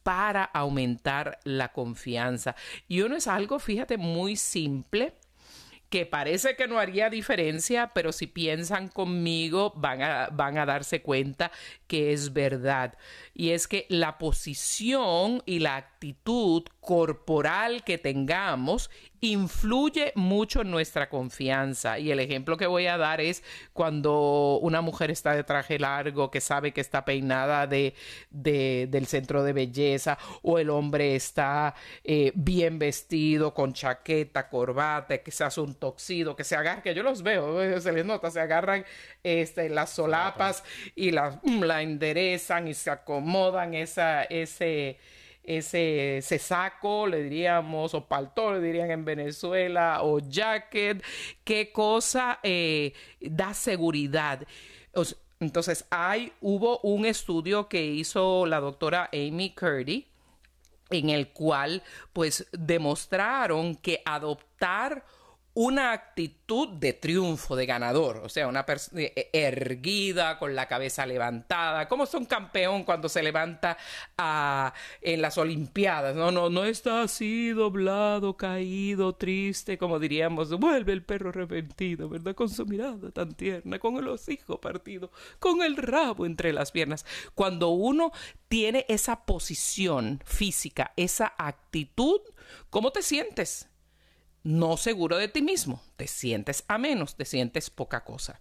[0.07, 2.55] para aumentar la confianza.
[2.87, 5.15] Y uno es algo, fíjate, muy simple
[5.89, 11.01] que parece que no haría diferencia, pero si piensan conmigo van a, van a darse
[11.01, 11.51] cuenta
[11.87, 12.97] que es verdad.
[13.33, 15.96] Y es que la posición y la actitud
[16.79, 18.89] corporal que tengamos
[19.19, 21.99] influye mucho en nuestra confianza.
[21.99, 23.43] Y el ejemplo que voy a dar es
[23.73, 27.93] cuando una mujer está de traje largo, que sabe que está peinada de,
[28.29, 31.73] de del centro de belleza, o el hombre está
[32.03, 36.93] eh, bien vestido, con chaqueta, corbata, que se hace un toxido, que se agarra, que
[36.93, 38.85] yo los veo, eh, se les nota, se agarran
[39.23, 40.63] este, las solapas
[40.95, 44.99] y la, mm, la enderezan y se acomodan esa, ese
[45.47, 51.01] ese, saco, le diríamos, o palto, le dirían en Venezuela, o jacket,
[51.43, 54.45] qué cosa eh, da seguridad.
[55.39, 60.07] Entonces, hay, hubo un estudio que hizo la doctora Amy Curdy,
[60.89, 61.81] en el cual,
[62.11, 65.05] pues, demostraron que adoptar
[65.59, 71.03] una actitud de triunfo, de ganador, o sea, una persona eh, erguida, con la cabeza
[71.07, 73.75] levantada, como es un campeón cuando se levanta
[74.19, 80.93] a, en las Olimpiadas, no, no, no está así doblado, caído, triste, como diríamos, vuelve
[80.93, 82.35] el perro arrepentido, ¿verdad?
[82.35, 87.03] Con su mirada tan tierna, con el hocico partido, con el rabo entre las piernas.
[87.33, 88.11] Cuando uno
[88.47, 92.21] tiene esa posición física, esa actitud,
[92.69, 93.69] ¿cómo te sientes?
[94.47, 98.39] No seguro de ti mismo, te sientes a menos, te sientes poca cosa.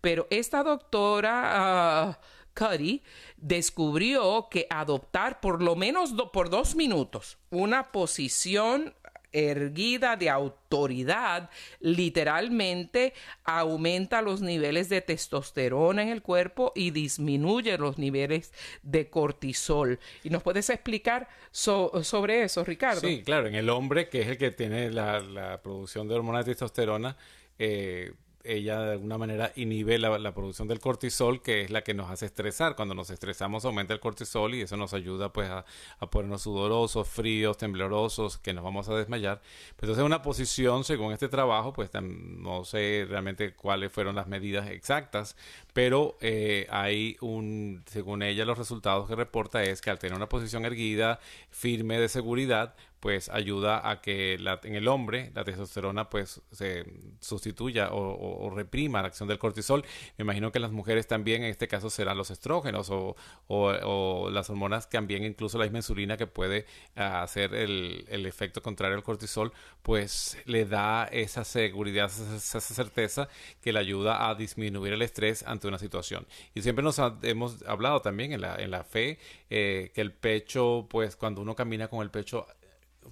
[0.00, 3.02] Pero esta doctora uh, Cuddy
[3.36, 8.94] descubrió que adoptar por lo menos por dos minutos una posición
[9.32, 13.14] erguida de autoridad literalmente
[13.44, 18.52] aumenta los niveles de testosterona en el cuerpo y disminuye los niveles
[18.82, 19.98] de cortisol.
[20.22, 23.00] ¿Y nos puedes explicar sobre eso, Ricardo?
[23.00, 26.38] Sí, claro, en el hombre, que es el que tiene la, la producción de hormona
[26.38, 27.16] de testosterona,
[27.58, 28.12] eh,
[28.44, 32.26] ella de alguna manera inhibe la, producción del cortisol, que es la que nos hace
[32.26, 32.76] estresar.
[32.76, 35.64] Cuando nos estresamos aumenta el cortisol y eso nos ayuda pues a,
[36.10, 39.40] ponernos sudorosos, fríos, temblorosos, que nos vamos a desmayar.
[39.76, 44.68] Pues entonces una posición, según este trabajo, pues no sé realmente cuáles fueron las medidas
[44.68, 45.36] exactas,
[45.72, 50.28] pero eh, hay un, según ella, los resultados que reporta es que al tener una
[50.28, 51.20] posición erguida,
[51.50, 56.86] firme de seguridad, pues ayuda a que la, en el hombre la testosterona pues se
[57.18, 59.84] sustituya o, reprima la acción del cortisol.
[60.16, 64.88] Me imagino que las mujeres también en este caso serán los estrógenos o, las hormonas
[64.88, 70.38] también incluso la insulina que puede ah, hacer el, el, efecto contrario al cortisol pues
[70.44, 73.28] le da esa seguridad, esa, certeza
[73.60, 76.24] que le ayuda a disminuir el estrés ante una situación.
[76.54, 79.18] Y siempre nos hemos hablado también en la, en la fe
[79.50, 82.46] eh, que el pecho pues cuando uno camina con el pecho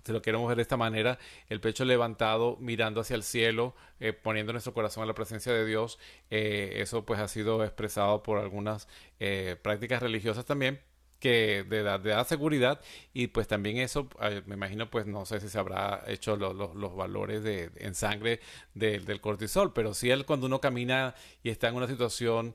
[0.04, 1.18] si lo queremos ver de esta manera,
[1.48, 5.66] el pecho levantado, mirando hacia el cielo, eh, poniendo nuestro corazón en la presencia de
[5.66, 5.98] Dios.
[6.30, 8.88] Eh, eso pues ha sido expresado por algunas
[9.18, 10.80] eh, prácticas religiosas también
[11.18, 12.80] que de da, seguridad
[13.12, 14.08] y pues también eso
[14.46, 18.40] me imagino pues no sé si se habrá hecho los valores de, en sangre
[18.72, 22.54] del cortisol pero si él cuando uno camina y está en una situación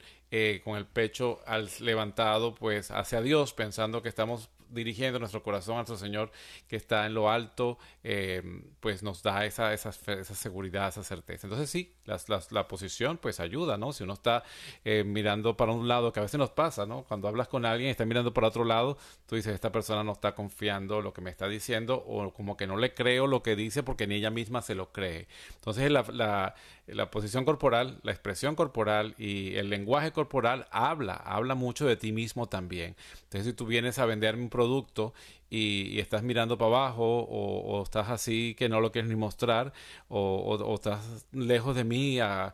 [0.63, 5.77] con el pecho al levantado pues hacia Dios pensando que estamos dirigiendo nuestro corazón a
[5.77, 6.31] nuestro Señor
[6.67, 8.43] que está en lo alto, eh,
[8.79, 11.47] pues nos da esa, esa, esa, seguridad, esa certeza.
[11.47, 13.93] Entonces sí, las, la posición pues ayuda, ¿no?
[13.93, 14.43] Si uno está
[14.83, 17.03] eh, mirando para un lado, que a veces nos pasa, ¿no?
[17.03, 20.11] Cuando hablas con alguien y está mirando para otro lado, tú dices, esta persona no
[20.11, 23.55] está confiando lo que me está diciendo o como que no le creo lo que
[23.55, 25.27] dice porque ni ella misma se lo cree.
[25.55, 26.55] Entonces la, la,
[26.87, 32.11] la posición corporal, la expresión corporal y el lenguaje corporal habla, habla mucho de ti
[32.11, 32.95] mismo también.
[33.23, 35.13] Entonces si tú vienes a venderme un producto
[35.49, 39.73] y, estás mirando para abajo o, estás así que no lo quieres ni mostrar
[40.09, 42.53] o, estás lejos de mí a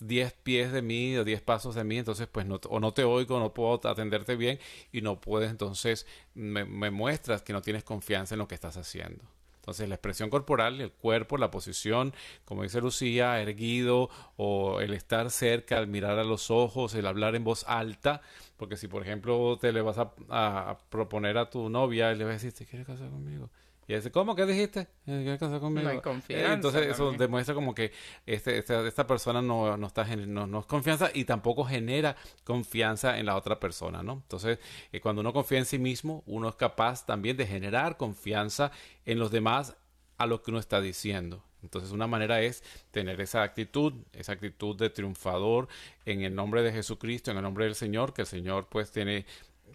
[0.00, 3.04] 10 pies de mí o 10 pasos de mí, entonces pues no, o no te
[3.04, 4.58] oigo, no puedo atenderte bien
[4.92, 9.24] y no puedes, entonces me muestras que no tienes confianza en lo que estás haciendo.
[9.66, 12.14] Entonces la expresión corporal, el cuerpo, la posición,
[12.44, 17.34] como dice Lucía, erguido o el estar cerca, el mirar a los ojos, el hablar
[17.34, 18.20] en voz alta,
[18.56, 22.30] porque si por ejemplo te le vas a, proponer a tu novia y le vas
[22.30, 23.50] a decir, ¿te quieres casar conmigo?
[23.88, 24.34] Y dice, ¿cómo?
[24.34, 24.88] ¿Qué dijiste?
[25.04, 25.84] ¿Quieres casar conmigo?
[25.84, 27.18] No hay confianza Entonces eso también.
[27.18, 27.92] demuestra como que
[28.26, 33.18] este, esta, esta persona no, no está no, no es confianza y tampoco genera confianza
[33.18, 34.14] en la otra persona, ¿no?
[34.14, 34.58] Entonces,
[34.92, 38.72] eh, cuando uno confía en sí mismo, uno es capaz también de generar confianza
[39.04, 39.76] en los demás
[40.18, 41.44] a lo que uno está diciendo.
[41.62, 45.68] Entonces, una manera es tener esa actitud, esa actitud de triunfador
[46.04, 49.26] en el nombre de Jesucristo, en el nombre del Señor, que el Señor pues tiene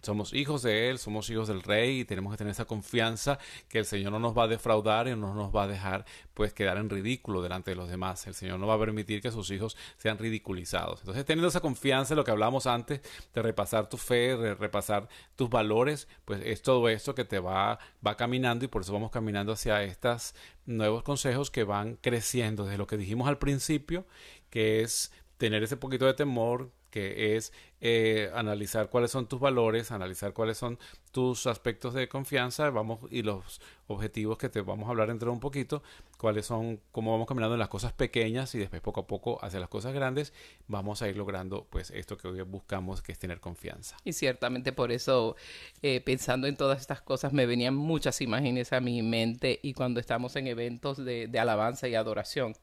[0.02, 3.38] somos hijos de Él, somos hijos del Rey y tenemos que tener esa confianza
[3.68, 6.52] que el Señor no nos va a defraudar y no nos va a dejar pues
[6.52, 8.26] quedar en ridículo delante de los demás.
[8.26, 11.00] El Señor no va a permitir que sus hijos sean ridiculizados.
[11.00, 13.00] Entonces, teniendo esa confianza lo que hablamos antes
[13.32, 17.78] de repasar tu fe, de repasar tus valores, pues es todo esto que te va,
[18.04, 20.34] va caminando y por eso vamos caminando hacia estos
[20.66, 24.06] nuevos consejos que van creciendo desde lo que dijimos al principio,
[24.50, 29.90] que es tener ese poquito de temor, que es eh, analizar cuáles son tus valores,
[29.90, 30.78] analizar cuáles son
[31.10, 35.32] tus aspectos de confianza, vamos y los objetivos que te vamos a hablar dentro de
[35.32, 35.82] un poquito,
[36.18, 39.58] cuáles son, cómo vamos caminando en las cosas pequeñas y después poco a poco hacia
[39.58, 40.34] las cosas grandes,
[40.68, 43.96] vamos a ir logrando pues esto que hoy buscamos, que es tener confianza.
[44.04, 45.34] Y ciertamente por eso,
[45.80, 49.98] eh, pensando en todas estas cosas, me venían muchas imágenes a mi mente y cuando
[49.98, 52.54] estamos en eventos de, de alabanza y adoración,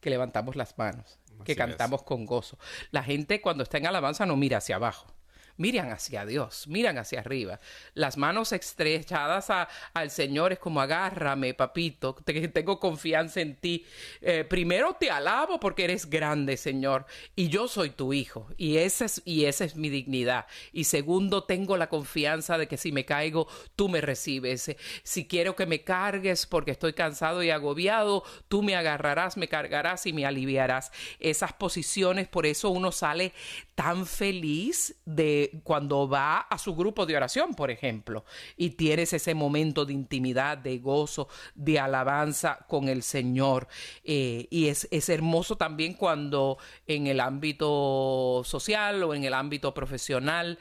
[0.00, 2.58] que levantamos las manos, que Así cantamos con gozo.
[2.90, 5.15] La gente cuando está en alabanza no mira hacia abajo.
[5.58, 7.60] Miran hacia Dios, miran hacia arriba.
[7.94, 13.84] Las manos estrechadas a- al Señor es como agárrame, papito, te- tengo confianza en ti.
[14.20, 19.06] Eh, primero te alabo porque eres grande, Señor, y yo soy tu hijo, y esa
[19.06, 20.46] es, y esa es mi dignidad.
[20.72, 23.46] Y segundo, tengo la confianza de que si me caigo,
[23.76, 24.74] tú me recibes.
[25.02, 30.06] Si quiero que me cargues porque estoy cansado y agobiado, tú me agarrarás, me cargarás
[30.06, 30.92] y me aliviarás.
[31.18, 33.32] Esas posiciones, por eso uno sale
[33.74, 38.24] tan feliz de cuando va a su grupo de oración, por ejemplo,
[38.56, 43.68] y tienes ese momento de intimidad, de gozo, de alabanza con el Señor.
[44.04, 49.74] Eh, y es, es hermoso también cuando en el ámbito social o en el ámbito
[49.74, 50.58] profesional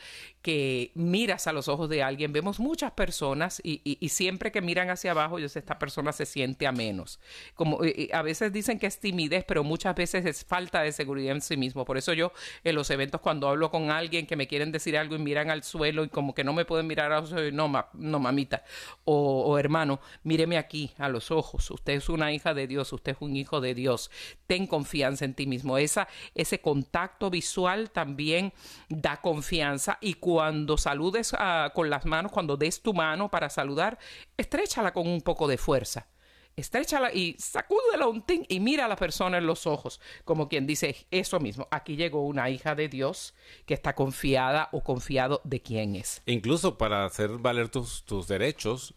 [0.93, 5.39] miras a los ojos de alguien, vemos muchas personas y, siempre que miran hacia abajo,
[5.39, 7.19] yo sé, esta persona se siente a menos.
[7.55, 10.91] Como eh, eh, a veces dicen que es timidez, pero muchas veces es falta de
[10.91, 11.83] seguridad en sí mismo.
[11.83, 12.31] Por eso yo
[12.63, 15.63] en los eventos cuando hablo con alguien que me quieren decir algo y miran al
[15.63, 18.63] suelo y como que no me pueden mirar a los ojos, no, no mamita
[19.03, 21.71] o, o hermano, míreme aquí a los ojos.
[21.71, 24.11] Usted es una hija de Dios, usted es un hijo de Dios.
[24.47, 25.77] Ten confianza en ti mismo.
[25.77, 28.53] Esa, ese contacto visual también
[28.89, 31.33] da confianza y cuando saludes
[31.73, 33.97] con las manos, cuando des tu mano para saludar,
[34.35, 36.09] estréchala con un poco de fuerza.
[36.57, 40.67] Estréchala y sacúdela un tin y mira a la persona en los ojos, como quien
[40.67, 41.67] dice eso mismo.
[41.71, 43.33] Aquí llegó una hija de Dios
[43.65, 46.21] que está confiada o confiado de quién es.
[46.25, 48.93] Incluso para hacer valer tus, derechos,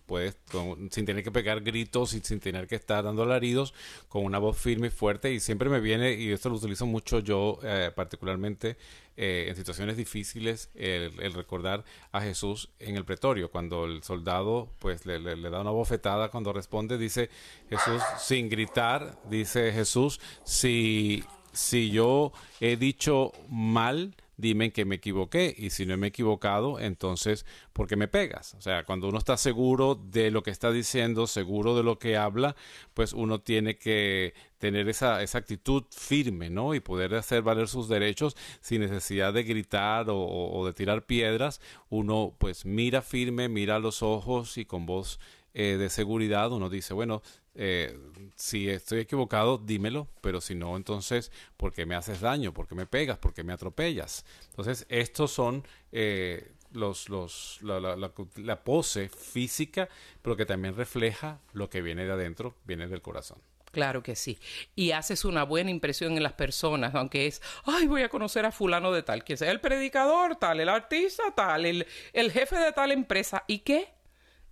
[0.51, 3.74] con- sin tener que pegar gritos y sin tener que estar dando alaridos,
[4.09, 5.32] con una voz firme y fuerte.
[5.32, 8.76] Y siempre me viene, y esto lo utilizo mucho yo, eh, particularmente
[9.21, 13.51] eh, en situaciones difíciles, el, recordar a Jesús en el pretorio.
[13.51, 17.29] Cuando el soldado pues le da una bofetada, cuando responde, dice
[17.69, 25.53] Jesús, sin gritar, dice Jesús, si, si yo he dicho mal, dime que me equivoqué
[25.59, 28.55] y si no me he equivocado, entonces, ¿por qué me pegas?
[28.55, 32.16] O sea, cuando uno está seguro de lo que está diciendo, seguro de lo que
[32.16, 32.55] habla,
[32.95, 36.75] pues uno tiene que tener esa, esa actitud firme, ¿no?
[36.75, 41.61] Y poder hacer valer sus derechos sin necesidad de gritar o, de tirar piedras.
[41.89, 45.21] Uno pues mira firme, mira los ojos y con voz
[45.55, 47.23] eh, de seguridad uno dice, bueno,
[47.55, 47.99] eh,
[48.37, 52.53] si estoy equivocado, dímelo, pero si no, entonces, ¿por qué me haces daño?
[52.55, 53.19] ¿Por qué me pegas?
[53.19, 54.25] ¿Por qué me atropellas?
[54.51, 59.89] Entonces, estos son eh, los, los, la, la- la- la pose física,
[60.23, 63.39] pero que también refleja lo que viene de adentro, viene del corazón.
[63.73, 64.39] Claro que sí.
[64.75, 68.53] Y haces una buena impresión en las personas, aunque es, ay, voy a conocer a
[68.53, 72.73] fulano de tal, que sea el predicador tal, el artista tal, el, el jefe de
[72.73, 73.45] tal empresa.
[73.47, 73.95] ¿Y qué?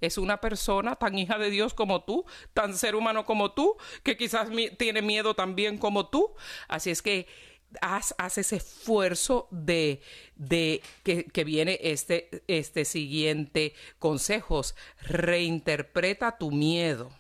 [0.01, 4.17] Es una persona tan hija de Dios como tú, tan ser humano como tú, que
[4.17, 6.35] quizás tiene miedo también como tú.
[6.69, 7.27] Así es que
[7.81, 10.03] haz, haz ese esfuerzo de,
[10.35, 14.75] de que, que viene este, este siguiente consejos.
[15.01, 17.11] Reinterpreta tu miedo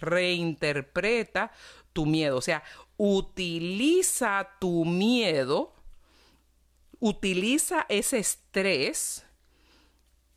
[0.00, 1.52] reinterpreta
[1.92, 2.36] tu miedo.
[2.36, 2.62] O sea,
[2.96, 5.74] utiliza tu miedo,
[7.00, 9.24] utiliza ese estrés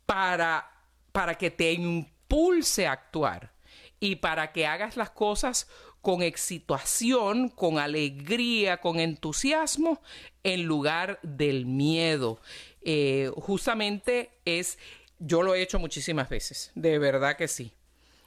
[0.06, 0.70] para,
[1.12, 3.52] para que te impulse a actuar
[4.00, 5.68] y para que hagas las cosas
[6.00, 10.02] con excitación, con alegría, con entusiasmo,
[10.42, 12.40] en lugar del miedo.
[12.82, 14.78] Eh, justamente es,
[15.20, 17.72] yo lo he hecho muchísimas veces, de verdad que sí.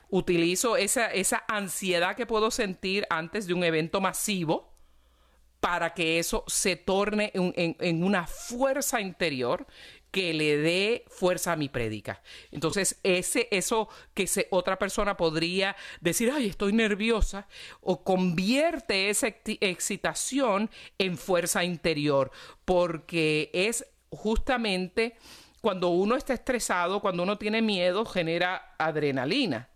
[0.09, 4.71] Utilizo esa, esa ansiedad que puedo sentir antes de un evento masivo
[5.59, 9.65] para que eso se torne en, en- una fuerza interior
[10.11, 12.21] que le dé fuerza a mi prédica.
[12.51, 17.47] Entonces, ese, eso que otra persona podría decir, ay, estoy nerviosa,
[17.81, 22.31] o convierte esa excit- excitación en fuerza interior,
[22.63, 25.15] porque es justamente
[25.61, 29.67] cuando uno está estresado, cuando uno tiene miedo, genera adrenalina.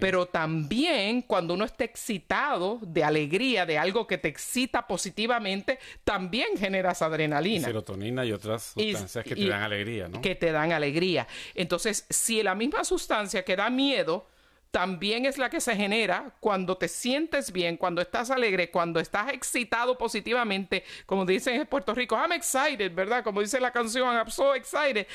[0.00, 6.56] Pero también cuando uno está excitado de alegría, de algo que te excita positivamente, también
[6.58, 10.20] generas adrenalina Serotonina y otras y- sustancias que y- te dan alegría, ¿no?
[10.20, 11.26] Que te dan alegría.
[11.54, 14.28] Entonces, si la misma sustancia que da miedo
[14.74, 19.32] también es la que se genera cuando te sientes bien, cuando estás alegre, cuando estás
[19.32, 23.22] excitado positivamente, como dicen en Puerto Rico, I'm excited, ¿verdad?
[23.22, 25.06] Como dice la canción, I'm so excited.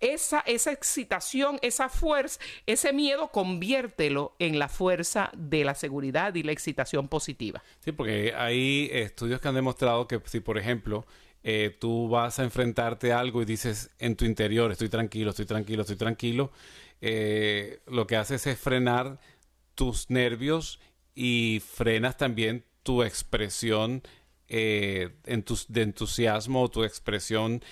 [0.00, 6.42] Esa, esa excitación, esa fuerza, ese miedo, conviértelo en la fuerza de la seguridad y
[6.42, 7.62] la excitación positiva.
[7.84, 11.06] Sí, porque hay estudios que han demostrado que si, por ejemplo,
[11.46, 15.44] eh, tú vas a enfrentarte a algo y dices en tu interior, estoy tranquilo, estoy
[15.44, 16.50] tranquilo, estoy tranquilo,
[17.02, 19.20] eh, lo que haces es frenar
[19.74, 20.80] tus nervios
[21.14, 24.02] y frenas también tu expresión
[24.48, 27.62] eh, de entusiasmo o tu expresión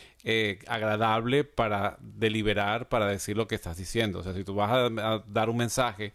[0.66, 4.18] agradable para deliberar, para decir lo que estás diciendo.
[4.18, 6.12] O sea, si tú vas a dar un mensaje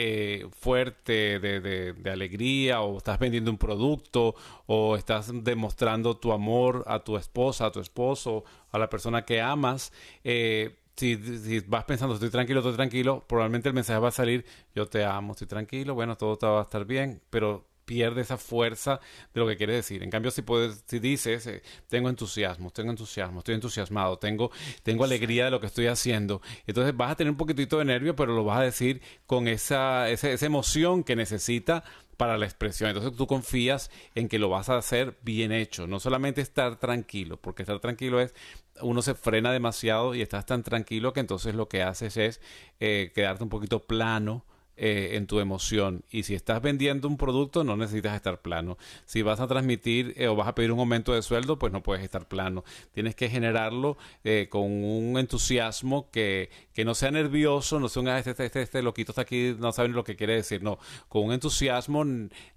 [0.00, 4.34] eh, fuerte de, de- de alegría o estás vendiendo un producto
[4.66, 9.40] o estás demostrando tu amor a tu esposa, a tu esposo, a la persona que
[9.40, 9.92] amas,
[10.24, 14.44] eh, si, si vas pensando estoy tranquilo, estoy tranquilo, probablemente el mensaje va a salir
[14.74, 18.36] yo te amo, estoy tranquilo, bueno, todo te va a estar bien, pero pierde esa
[18.36, 19.00] fuerza
[19.32, 20.02] de lo que quiere decir.
[20.02, 24.50] En cambio, si puedes, si dices, eh, tengo entusiasmo, tengo entusiasmo, estoy entusiasmado, tengo,
[24.82, 28.14] tengo alegría de lo que estoy haciendo, entonces vas a tener un poquitito de nervio,
[28.14, 31.82] pero lo vas a decir con esa, esa, esa emoción que necesita
[32.18, 32.90] para la expresión.
[32.90, 37.38] Entonces tú confías en que lo vas a hacer bien hecho, no solamente estar tranquilo,
[37.40, 38.34] porque estar tranquilo es
[38.82, 42.40] uno se frena demasiado y estás tan tranquilo que entonces lo que haces es
[42.80, 44.44] eh, quedarte un poquito plano
[44.78, 46.04] eh, en tu emoción.
[46.10, 48.78] Y si estás vendiendo un producto, no necesitas estar plano.
[49.06, 51.82] Si vas a transmitir eh, o vas a pedir un aumento de sueldo, pues no
[51.82, 52.64] puedes estar plano.
[52.92, 58.08] Tienes que generarlo eh, con un entusiasmo que, que no sea nervioso, no sea un
[58.08, 60.62] "Ah, este, este, este, este loquito está aquí, no sabe ni lo que quiere decir.
[60.62, 62.04] No, con un entusiasmo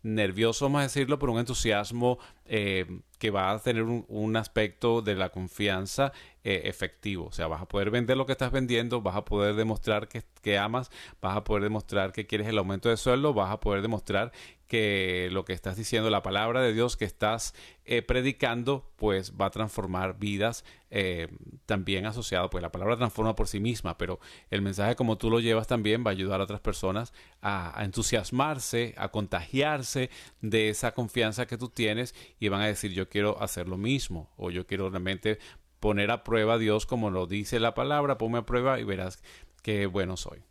[0.03, 2.85] nervioso, vamos a decirlo, pero un entusiasmo eh,
[3.21, 6.11] que va a tener un, un aspecto de la confianza
[6.43, 7.27] eh, efectivo.
[7.27, 10.23] O sea, vas a poder vender lo que estás vendiendo, vas a poder demostrar que,
[10.41, 10.89] que amas,
[11.21, 14.31] vas a poder demostrar que quieres el aumento de sueldo, vas a poder demostrar
[14.71, 17.53] que lo que estás diciendo, la palabra de Dios que estás
[17.83, 21.27] eh, predicando, pues va a transformar vidas eh,
[21.65, 25.41] también asociado, pues la palabra transforma por sí misma, pero el mensaje como tú lo
[25.41, 27.11] llevas también va a ayudar a otras personas
[27.41, 30.09] a, a entusiasmarse, a contagiarse
[30.39, 34.31] de esa confianza que tú tienes y van a decir yo quiero hacer lo mismo
[34.37, 35.39] o yo quiero realmente
[35.81, 39.21] poner a prueba a Dios como lo dice la palabra, ponme a prueba y verás
[39.63, 40.43] qué bueno soy.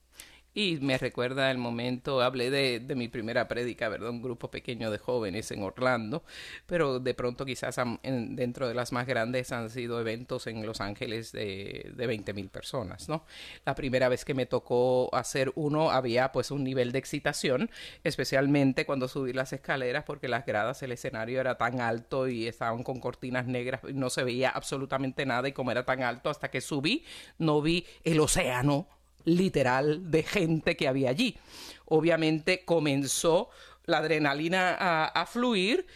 [0.52, 4.10] Y me recuerda el momento, hablé de, de mi primera prédica, ¿verdad?
[4.10, 6.24] Un grupo pequeño de jóvenes en Orlando,
[6.66, 11.30] pero de pronto quizás dentro de las más grandes han sido eventos en Los Ángeles
[11.32, 13.24] de, de 20 mil personas, ¿no?
[13.64, 17.70] La primera vez que me tocó hacer uno había pues un nivel de excitación,
[18.02, 22.82] especialmente cuando subí las escaleras porque las gradas, el escenario era tan alto y estaban
[22.82, 26.60] con cortinas negras no se veía absolutamente nada y como era tan alto hasta que
[26.60, 27.04] subí
[27.38, 28.88] no vi el océano
[29.24, 31.36] literal de gente que había allí.
[31.86, 33.50] Obviamente comenzó
[33.86, 35.86] la adrenalina a, fluir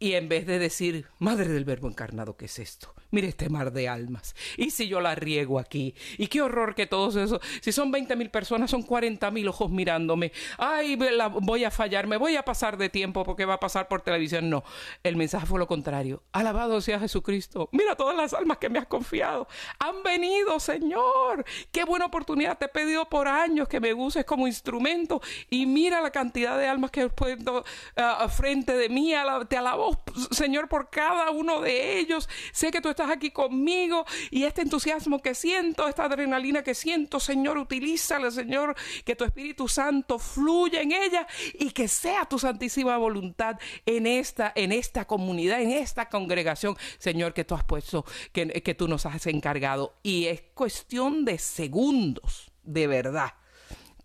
[0.00, 2.94] y en vez de decir, Madre del Verbo encarnado, ¿qué es esto?
[3.10, 4.36] Mire este mar de almas.
[4.56, 5.94] ¿Y si yo la riego aquí?
[6.18, 9.70] Y qué horror que todos esos, si son 20 mil personas, son 40 mil ojos
[9.70, 10.30] mirándome.
[10.58, 10.98] Ay,
[11.40, 14.50] voy a fallar, me voy a pasar de tiempo porque va a pasar por televisión.
[14.50, 14.62] No,
[15.02, 16.22] el mensaje fue lo contrario.
[16.32, 17.70] Alabado sea Jesucristo.
[17.72, 19.48] Mira todas las almas que me has confiado.
[19.78, 21.46] Han venido, Señor.
[21.72, 22.58] Qué buena oportunidad.
[22.58, 25.22] Te he pedido por años que me uses como instrumento.
[25.48, 27.64] Y mira la cantidad de almas que he puesto
[27.96, 29.14] ah, frente de mí.
[29.48, 29.87] Te alabo,
[30.30, 32.28] Señor, por cada uno de ellos.
[32.52, 37.20] Sé que tú estás aquí conmigo y este entusiasmo que siento, esta adrenalina que siento,
[37.20, 38.74] Señor, utilízala, Señor,
[39.04, 44.52] que tu Espíritu Santo fluya en ella y que sea tu santísima voluntad en esta,
[44.54, 49.26] en esta comunidad, en esta congregación, Señor, que tú has puesto, que tú nos has
[49.26, 49.94] encargado.
[50.02, 53.34] Y es cuestión de segundos, de verdad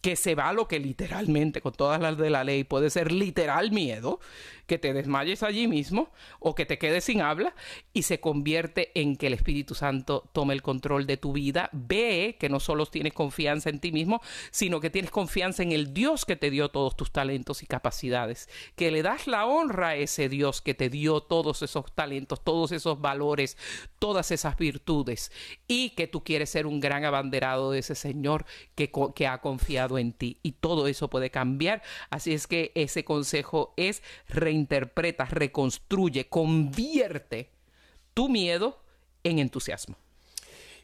[0.04, 3.72] que se va lo que literalmente, con todas las de la ley, puede ser literal
[3.72, 4.20] miedo,
[4.66, 7.54] que te desmayes allí mismo o que te quedes sin habla
[7.94, 11.70] y se convierte en que el Espíritu Santo tome el control de tu vida.
[11.74, 15.94] Ve que no solo tienes confianza en ti mismo, sino que tienes confianza en el
[15.94, 19.96] Dios que te dio todos tus talentos y capacidades, que le das la honra a
[19.96, 23.58] ese Dios que te dio todos esos talentos, todos esos valores,
[24.00, 25.32] todas esas virtudes
[25.68, 28.46] y que tú quieres ser un gran abanderado de ese Señor
[28.76, 31.82] que, que ha confiado en ti y todo eso puede cambiar.
[32.10, 34.04] Así es que ese consejo es
[34.54, 37.50] reinterpreta, reconstruye, convierte
[38.14, 38.80] tu miedo
[39.24, 39.98] en entusiasmo.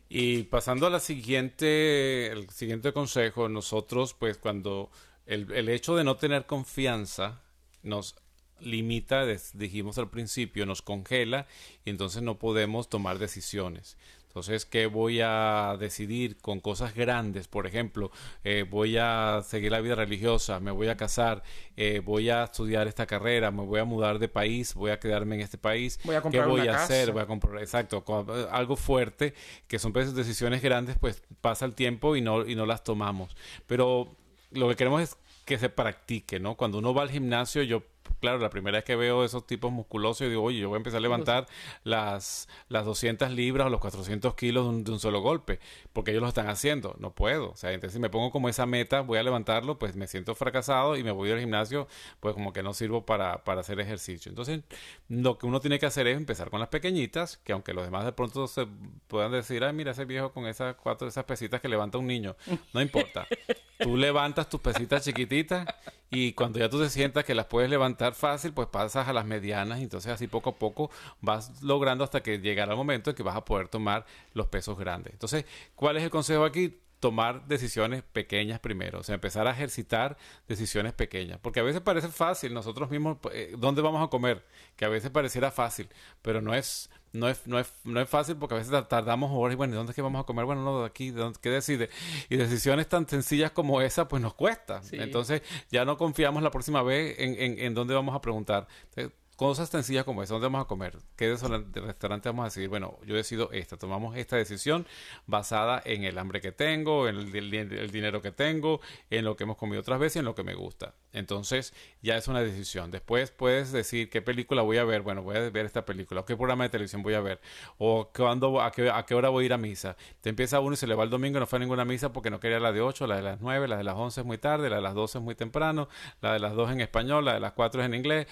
[0.10, 4.90] Y pasando a la siguiente, el siguiente consejo, nosotros, pues, cuando
[5.28, 7.42] el, el hecho de no tener confianza
[7.84, 8.16] nos
[8.60, 11.46] limita, dijimos al principio, nos congela
[11.86, 13.98] y entonces no podemos tomar decisiones.
[14.30, 17.48] Entonces, ¿qué voy a decidir con cosas grandes?
[17.48, 18.12] Por ejemplo,
[18.44, 21.42] eh, voy a seguir la vida religiosa, me voy a casar,
[21.76, 25.34] eh, voy a estudiar esta carrera, me voy a mudar de país, voy a quedarme
[25.34, 26.00] en este país.
[26.04, 26.84] Voy a comprar ¿Qué voy una a casa.
[26.86, 27.12] hacer?
[27.12, 28.06] Voy a comprar, exacto,
[28.52, 29.34] algo fuerte,
[29.68, 33.36] que son pues, decisiones grandes, pues pasa el tiempo y no, y no las tomamos.
[33.66, 34.16] Pero
[34.52, 36.54] lo que queremos es que se practique, ¿no?
[36.56, 37.82] Cuando uno va al gimnasio, yo
[38.20, 40.78] claro, la primera vez que veo esos tipos musculosos, yo digo, oye, yo voy a
[40.78, 41.48] empezar a levantar
[41.84, 45.60] las, las 200 libras o los 400 kilos de un, de un, solo golpe,
[45.94, 47.52] porque ellos lo están haciendo, no puedo.
[47.52, 50.36] O sea, entonces si me pongo como esa meta, voy a levantarlo, pues me siento
[50.36, 51.88] fracasado y me voy al gimnasio,
[52.20, 54.30] pues como que no sirvo para, para hacer ejercicio.
[54.30, 54.62] Entonces,
[55.08, 58.06] lo que uno tiene que hacer es empezar con las pequeñitas, que aunque los demás
[58.06, 58.68] de pronto se
[59.08, 62.36] puedan decir, ay, mira ese viejo con esas cuatro, esas pesitas que levanta un niño,
[62.74, 63.28] no importa.
[63.80, 65.66] Tú levantas tus pesitas chiquititas
[66.10, 69.26] y cuando ya tú te sientas que las puedes levantar fácil, pues pasas a las
[69.26, 73.16] medianas y entonces así poco a poco vas logrando hasta que llegará el momento en
[73.16, 75.14] que vas a poder tomar los pesos grandes.
[75.14, 76.76] Entonces, ¿cuál es el consejo aquí?
[77.00, 80.18] tomar decisiones pequeñas primero, o sea, empezar a ejercitar
[80.48, 84.44] decisiones pequeñas, porque a veces parece fácil, nosotros mismos, eh, ¿dónde vamos a comer?
[84.76, 85.88] Que a veces pareciera fácil,
[86.22, 89.54] pero no es, no es, no es, no es fácil porque a veces tardamos horas
[89.54, 90.46] y bueno, ¿dónde es que vamos a comer?
[90.46, 91.90] Bueno, no, de aquí, ¿de dónde, ¿qué decide?
[92.30, 94.82] Y decisiones tan sencillas como esa, pues nos cuesta.
[94.84, 94.98] Sí.
[95.00, 95.42] Entonces,
[95.72, 98.68] ya no confiamos la próxima vez en, en, en dónde vamos a preguntar.
[98.90, 100.98] Entonces, cosas sencillas como esa, ¿dónde vamos a comer?
[101.16, 102.68] ¿Qué restaurante vamos a decidir?
[102.68, 104.86] Bueno, yo decido esta, tomamos esta decisión
[105.28, 109.38] basada en el hambre que tengo, en el, el, el, dinero que tengo, en lo
[109.38, 110.94] que hemos comido otras veces y en lo que me gusta.
[111.12, 112.92] Entonces, ya es una decisión.
[112.92, 115.02] Después puedes decir qué película voy a ver.
[115.02, 116.22] Bueno, voy a ver esta película.
[116.22, 117.42] O qué programa de televisión voy a ver.
[117.78, 119.96] O cuándo, a, qué, a qué hora voy a ir a misa.
[120.22, 122.14] Te empieza uno y se le va el domingo y no fue a ninguna misa
[122.14, 124.26] porque no quería la de 8, la de las 9, la de las 11 es
[124.26, 125.90] muy tarde, la de las 12 es muy temprano,
[126.22, 128.28] la de las 2 en español, la de las 4 es en inglés.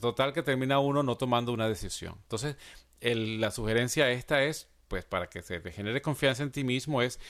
[0.00, 2.14] Total que termina uno no tomando una decisión.
[2.22, 2.56] Entonces,
[3.00, 7.02] el, la sugerencia esta es, pues para que se te genere confianza en ti mismo,
[7.02, 7.20] es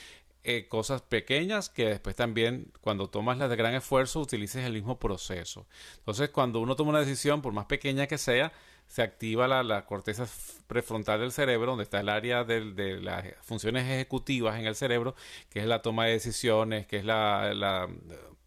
[0.45, 4.99] eh, cosas pequeñas que después también cuando tomas las de gran esfuerzo utilices el mismo
[4.99, 5.65] proceso.
[5.97, 8.51] Entonces, cuando uno toma una decisión, por más pequeña que sea,
[8.87, 10.27] se activa la, la corteza
[10.67, 15.15] prefrontal del cerebro, donde está el área de, de, las funciones ejecutivas en el cerebro,
[15.49, 17.89] que es la toma de decisiones, que es la, la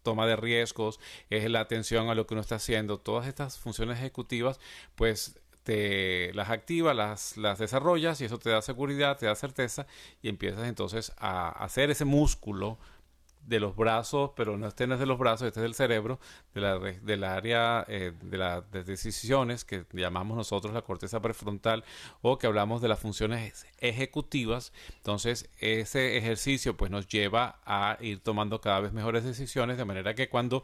[0.03, 2.99] toma de riesgos, es la atención a lo que uno está haciendo.
[2.99, 4.59] Todas estas funciones ejecutivas,
[4.95, 9.87] pues te las activa, las, las desarrollas y eso te da seguridad, te da certeza
[10.21, 12.77] y empiezas entonces a hacer ese músculo
[13.45, 16.19] de los brazos, pero no este no es de los brazos, este es del cerebro,
[16.53, 21.21] de la, de la área eh, de las de decisiones que llamamos nosotros la corteza
[21.21, 21.83] prefrontal
[22.21, 24.71] o que hablamos de las funciones ejecutivas.
[24.97, 30.13] Entonces, ese ejercicio pues nos lleva a ir tomando cada vez mejores decisiones, de manera
[30.13, 30.63] que cuando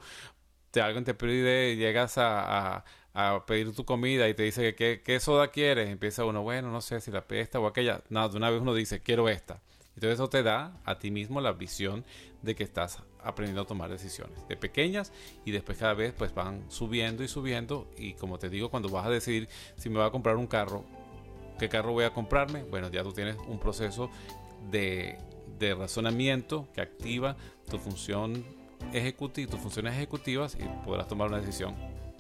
[0.72, 2.84] te, alguien te pide, llegas a
[3.16, 6.82] a pedir tu comida y te dice que qué, soda quieres, empieza uno, bueno, no
[6.82, 9.62] sé si la esta o aquella, no, de una vez uno dice, quiero esta.
[9.96, 12.04] Entonces eso te da a ti mismo la visión
[12.42, 15.14] de que estás aprendiendo a tomar decisiones de pequeñas
[15.46, 19.06] y después cada vez pues van subiendo y subiendo y como te digo, cuando vas
[19.06, 19.48] a decidir
[19.78, 20.84] si me va a comprar un carro,
[21.58, 24.12] qué carro voy a comprarme, bueno, ya tú tienes un proceso
[24.70, 25.18] de,
[25.58, 27.38] de razonamiento que activa
[27.70, 28.44] tu función
[28.92, 31.74] ejecutiva, tus funciones ejecutivas y podrás tomar una decisión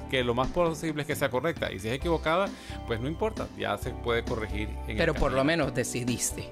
[0.09, 1.71] que lo más posible es que sea correcta.
[1.71, 2.47] Y si es equivocada,
[2.87, 4.69] pues no importa, ya se puede corregir.
[4.87, 6.49] En Pero por lo menos decidiste.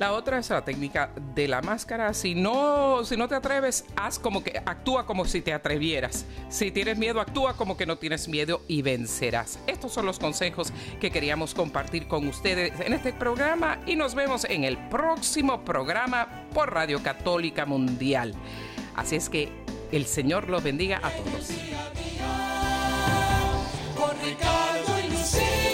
[0.00, 2.14] La otra es la técnica de la máscara.
[2.14, 6.24] Si no, si no te atreves, haz como que actúa como si te atrevieras.
[6.48, 9.58] Si tienes miedo, actúa como que no tienes miedo y vencerás.
[9.66, 10.72] Estos son los consejos
[11.02, 16.46] que queríamos compartir con ustedes en este programa y nos vemos en el próximo programa
[16.54, 18.34] por Radio Católica Mundial.
[18.96, 19.52] Así es que
[19.92, 21.50] el Señor los bendiga a todos.
[24.30, 25.69] Ricardo y Lucía.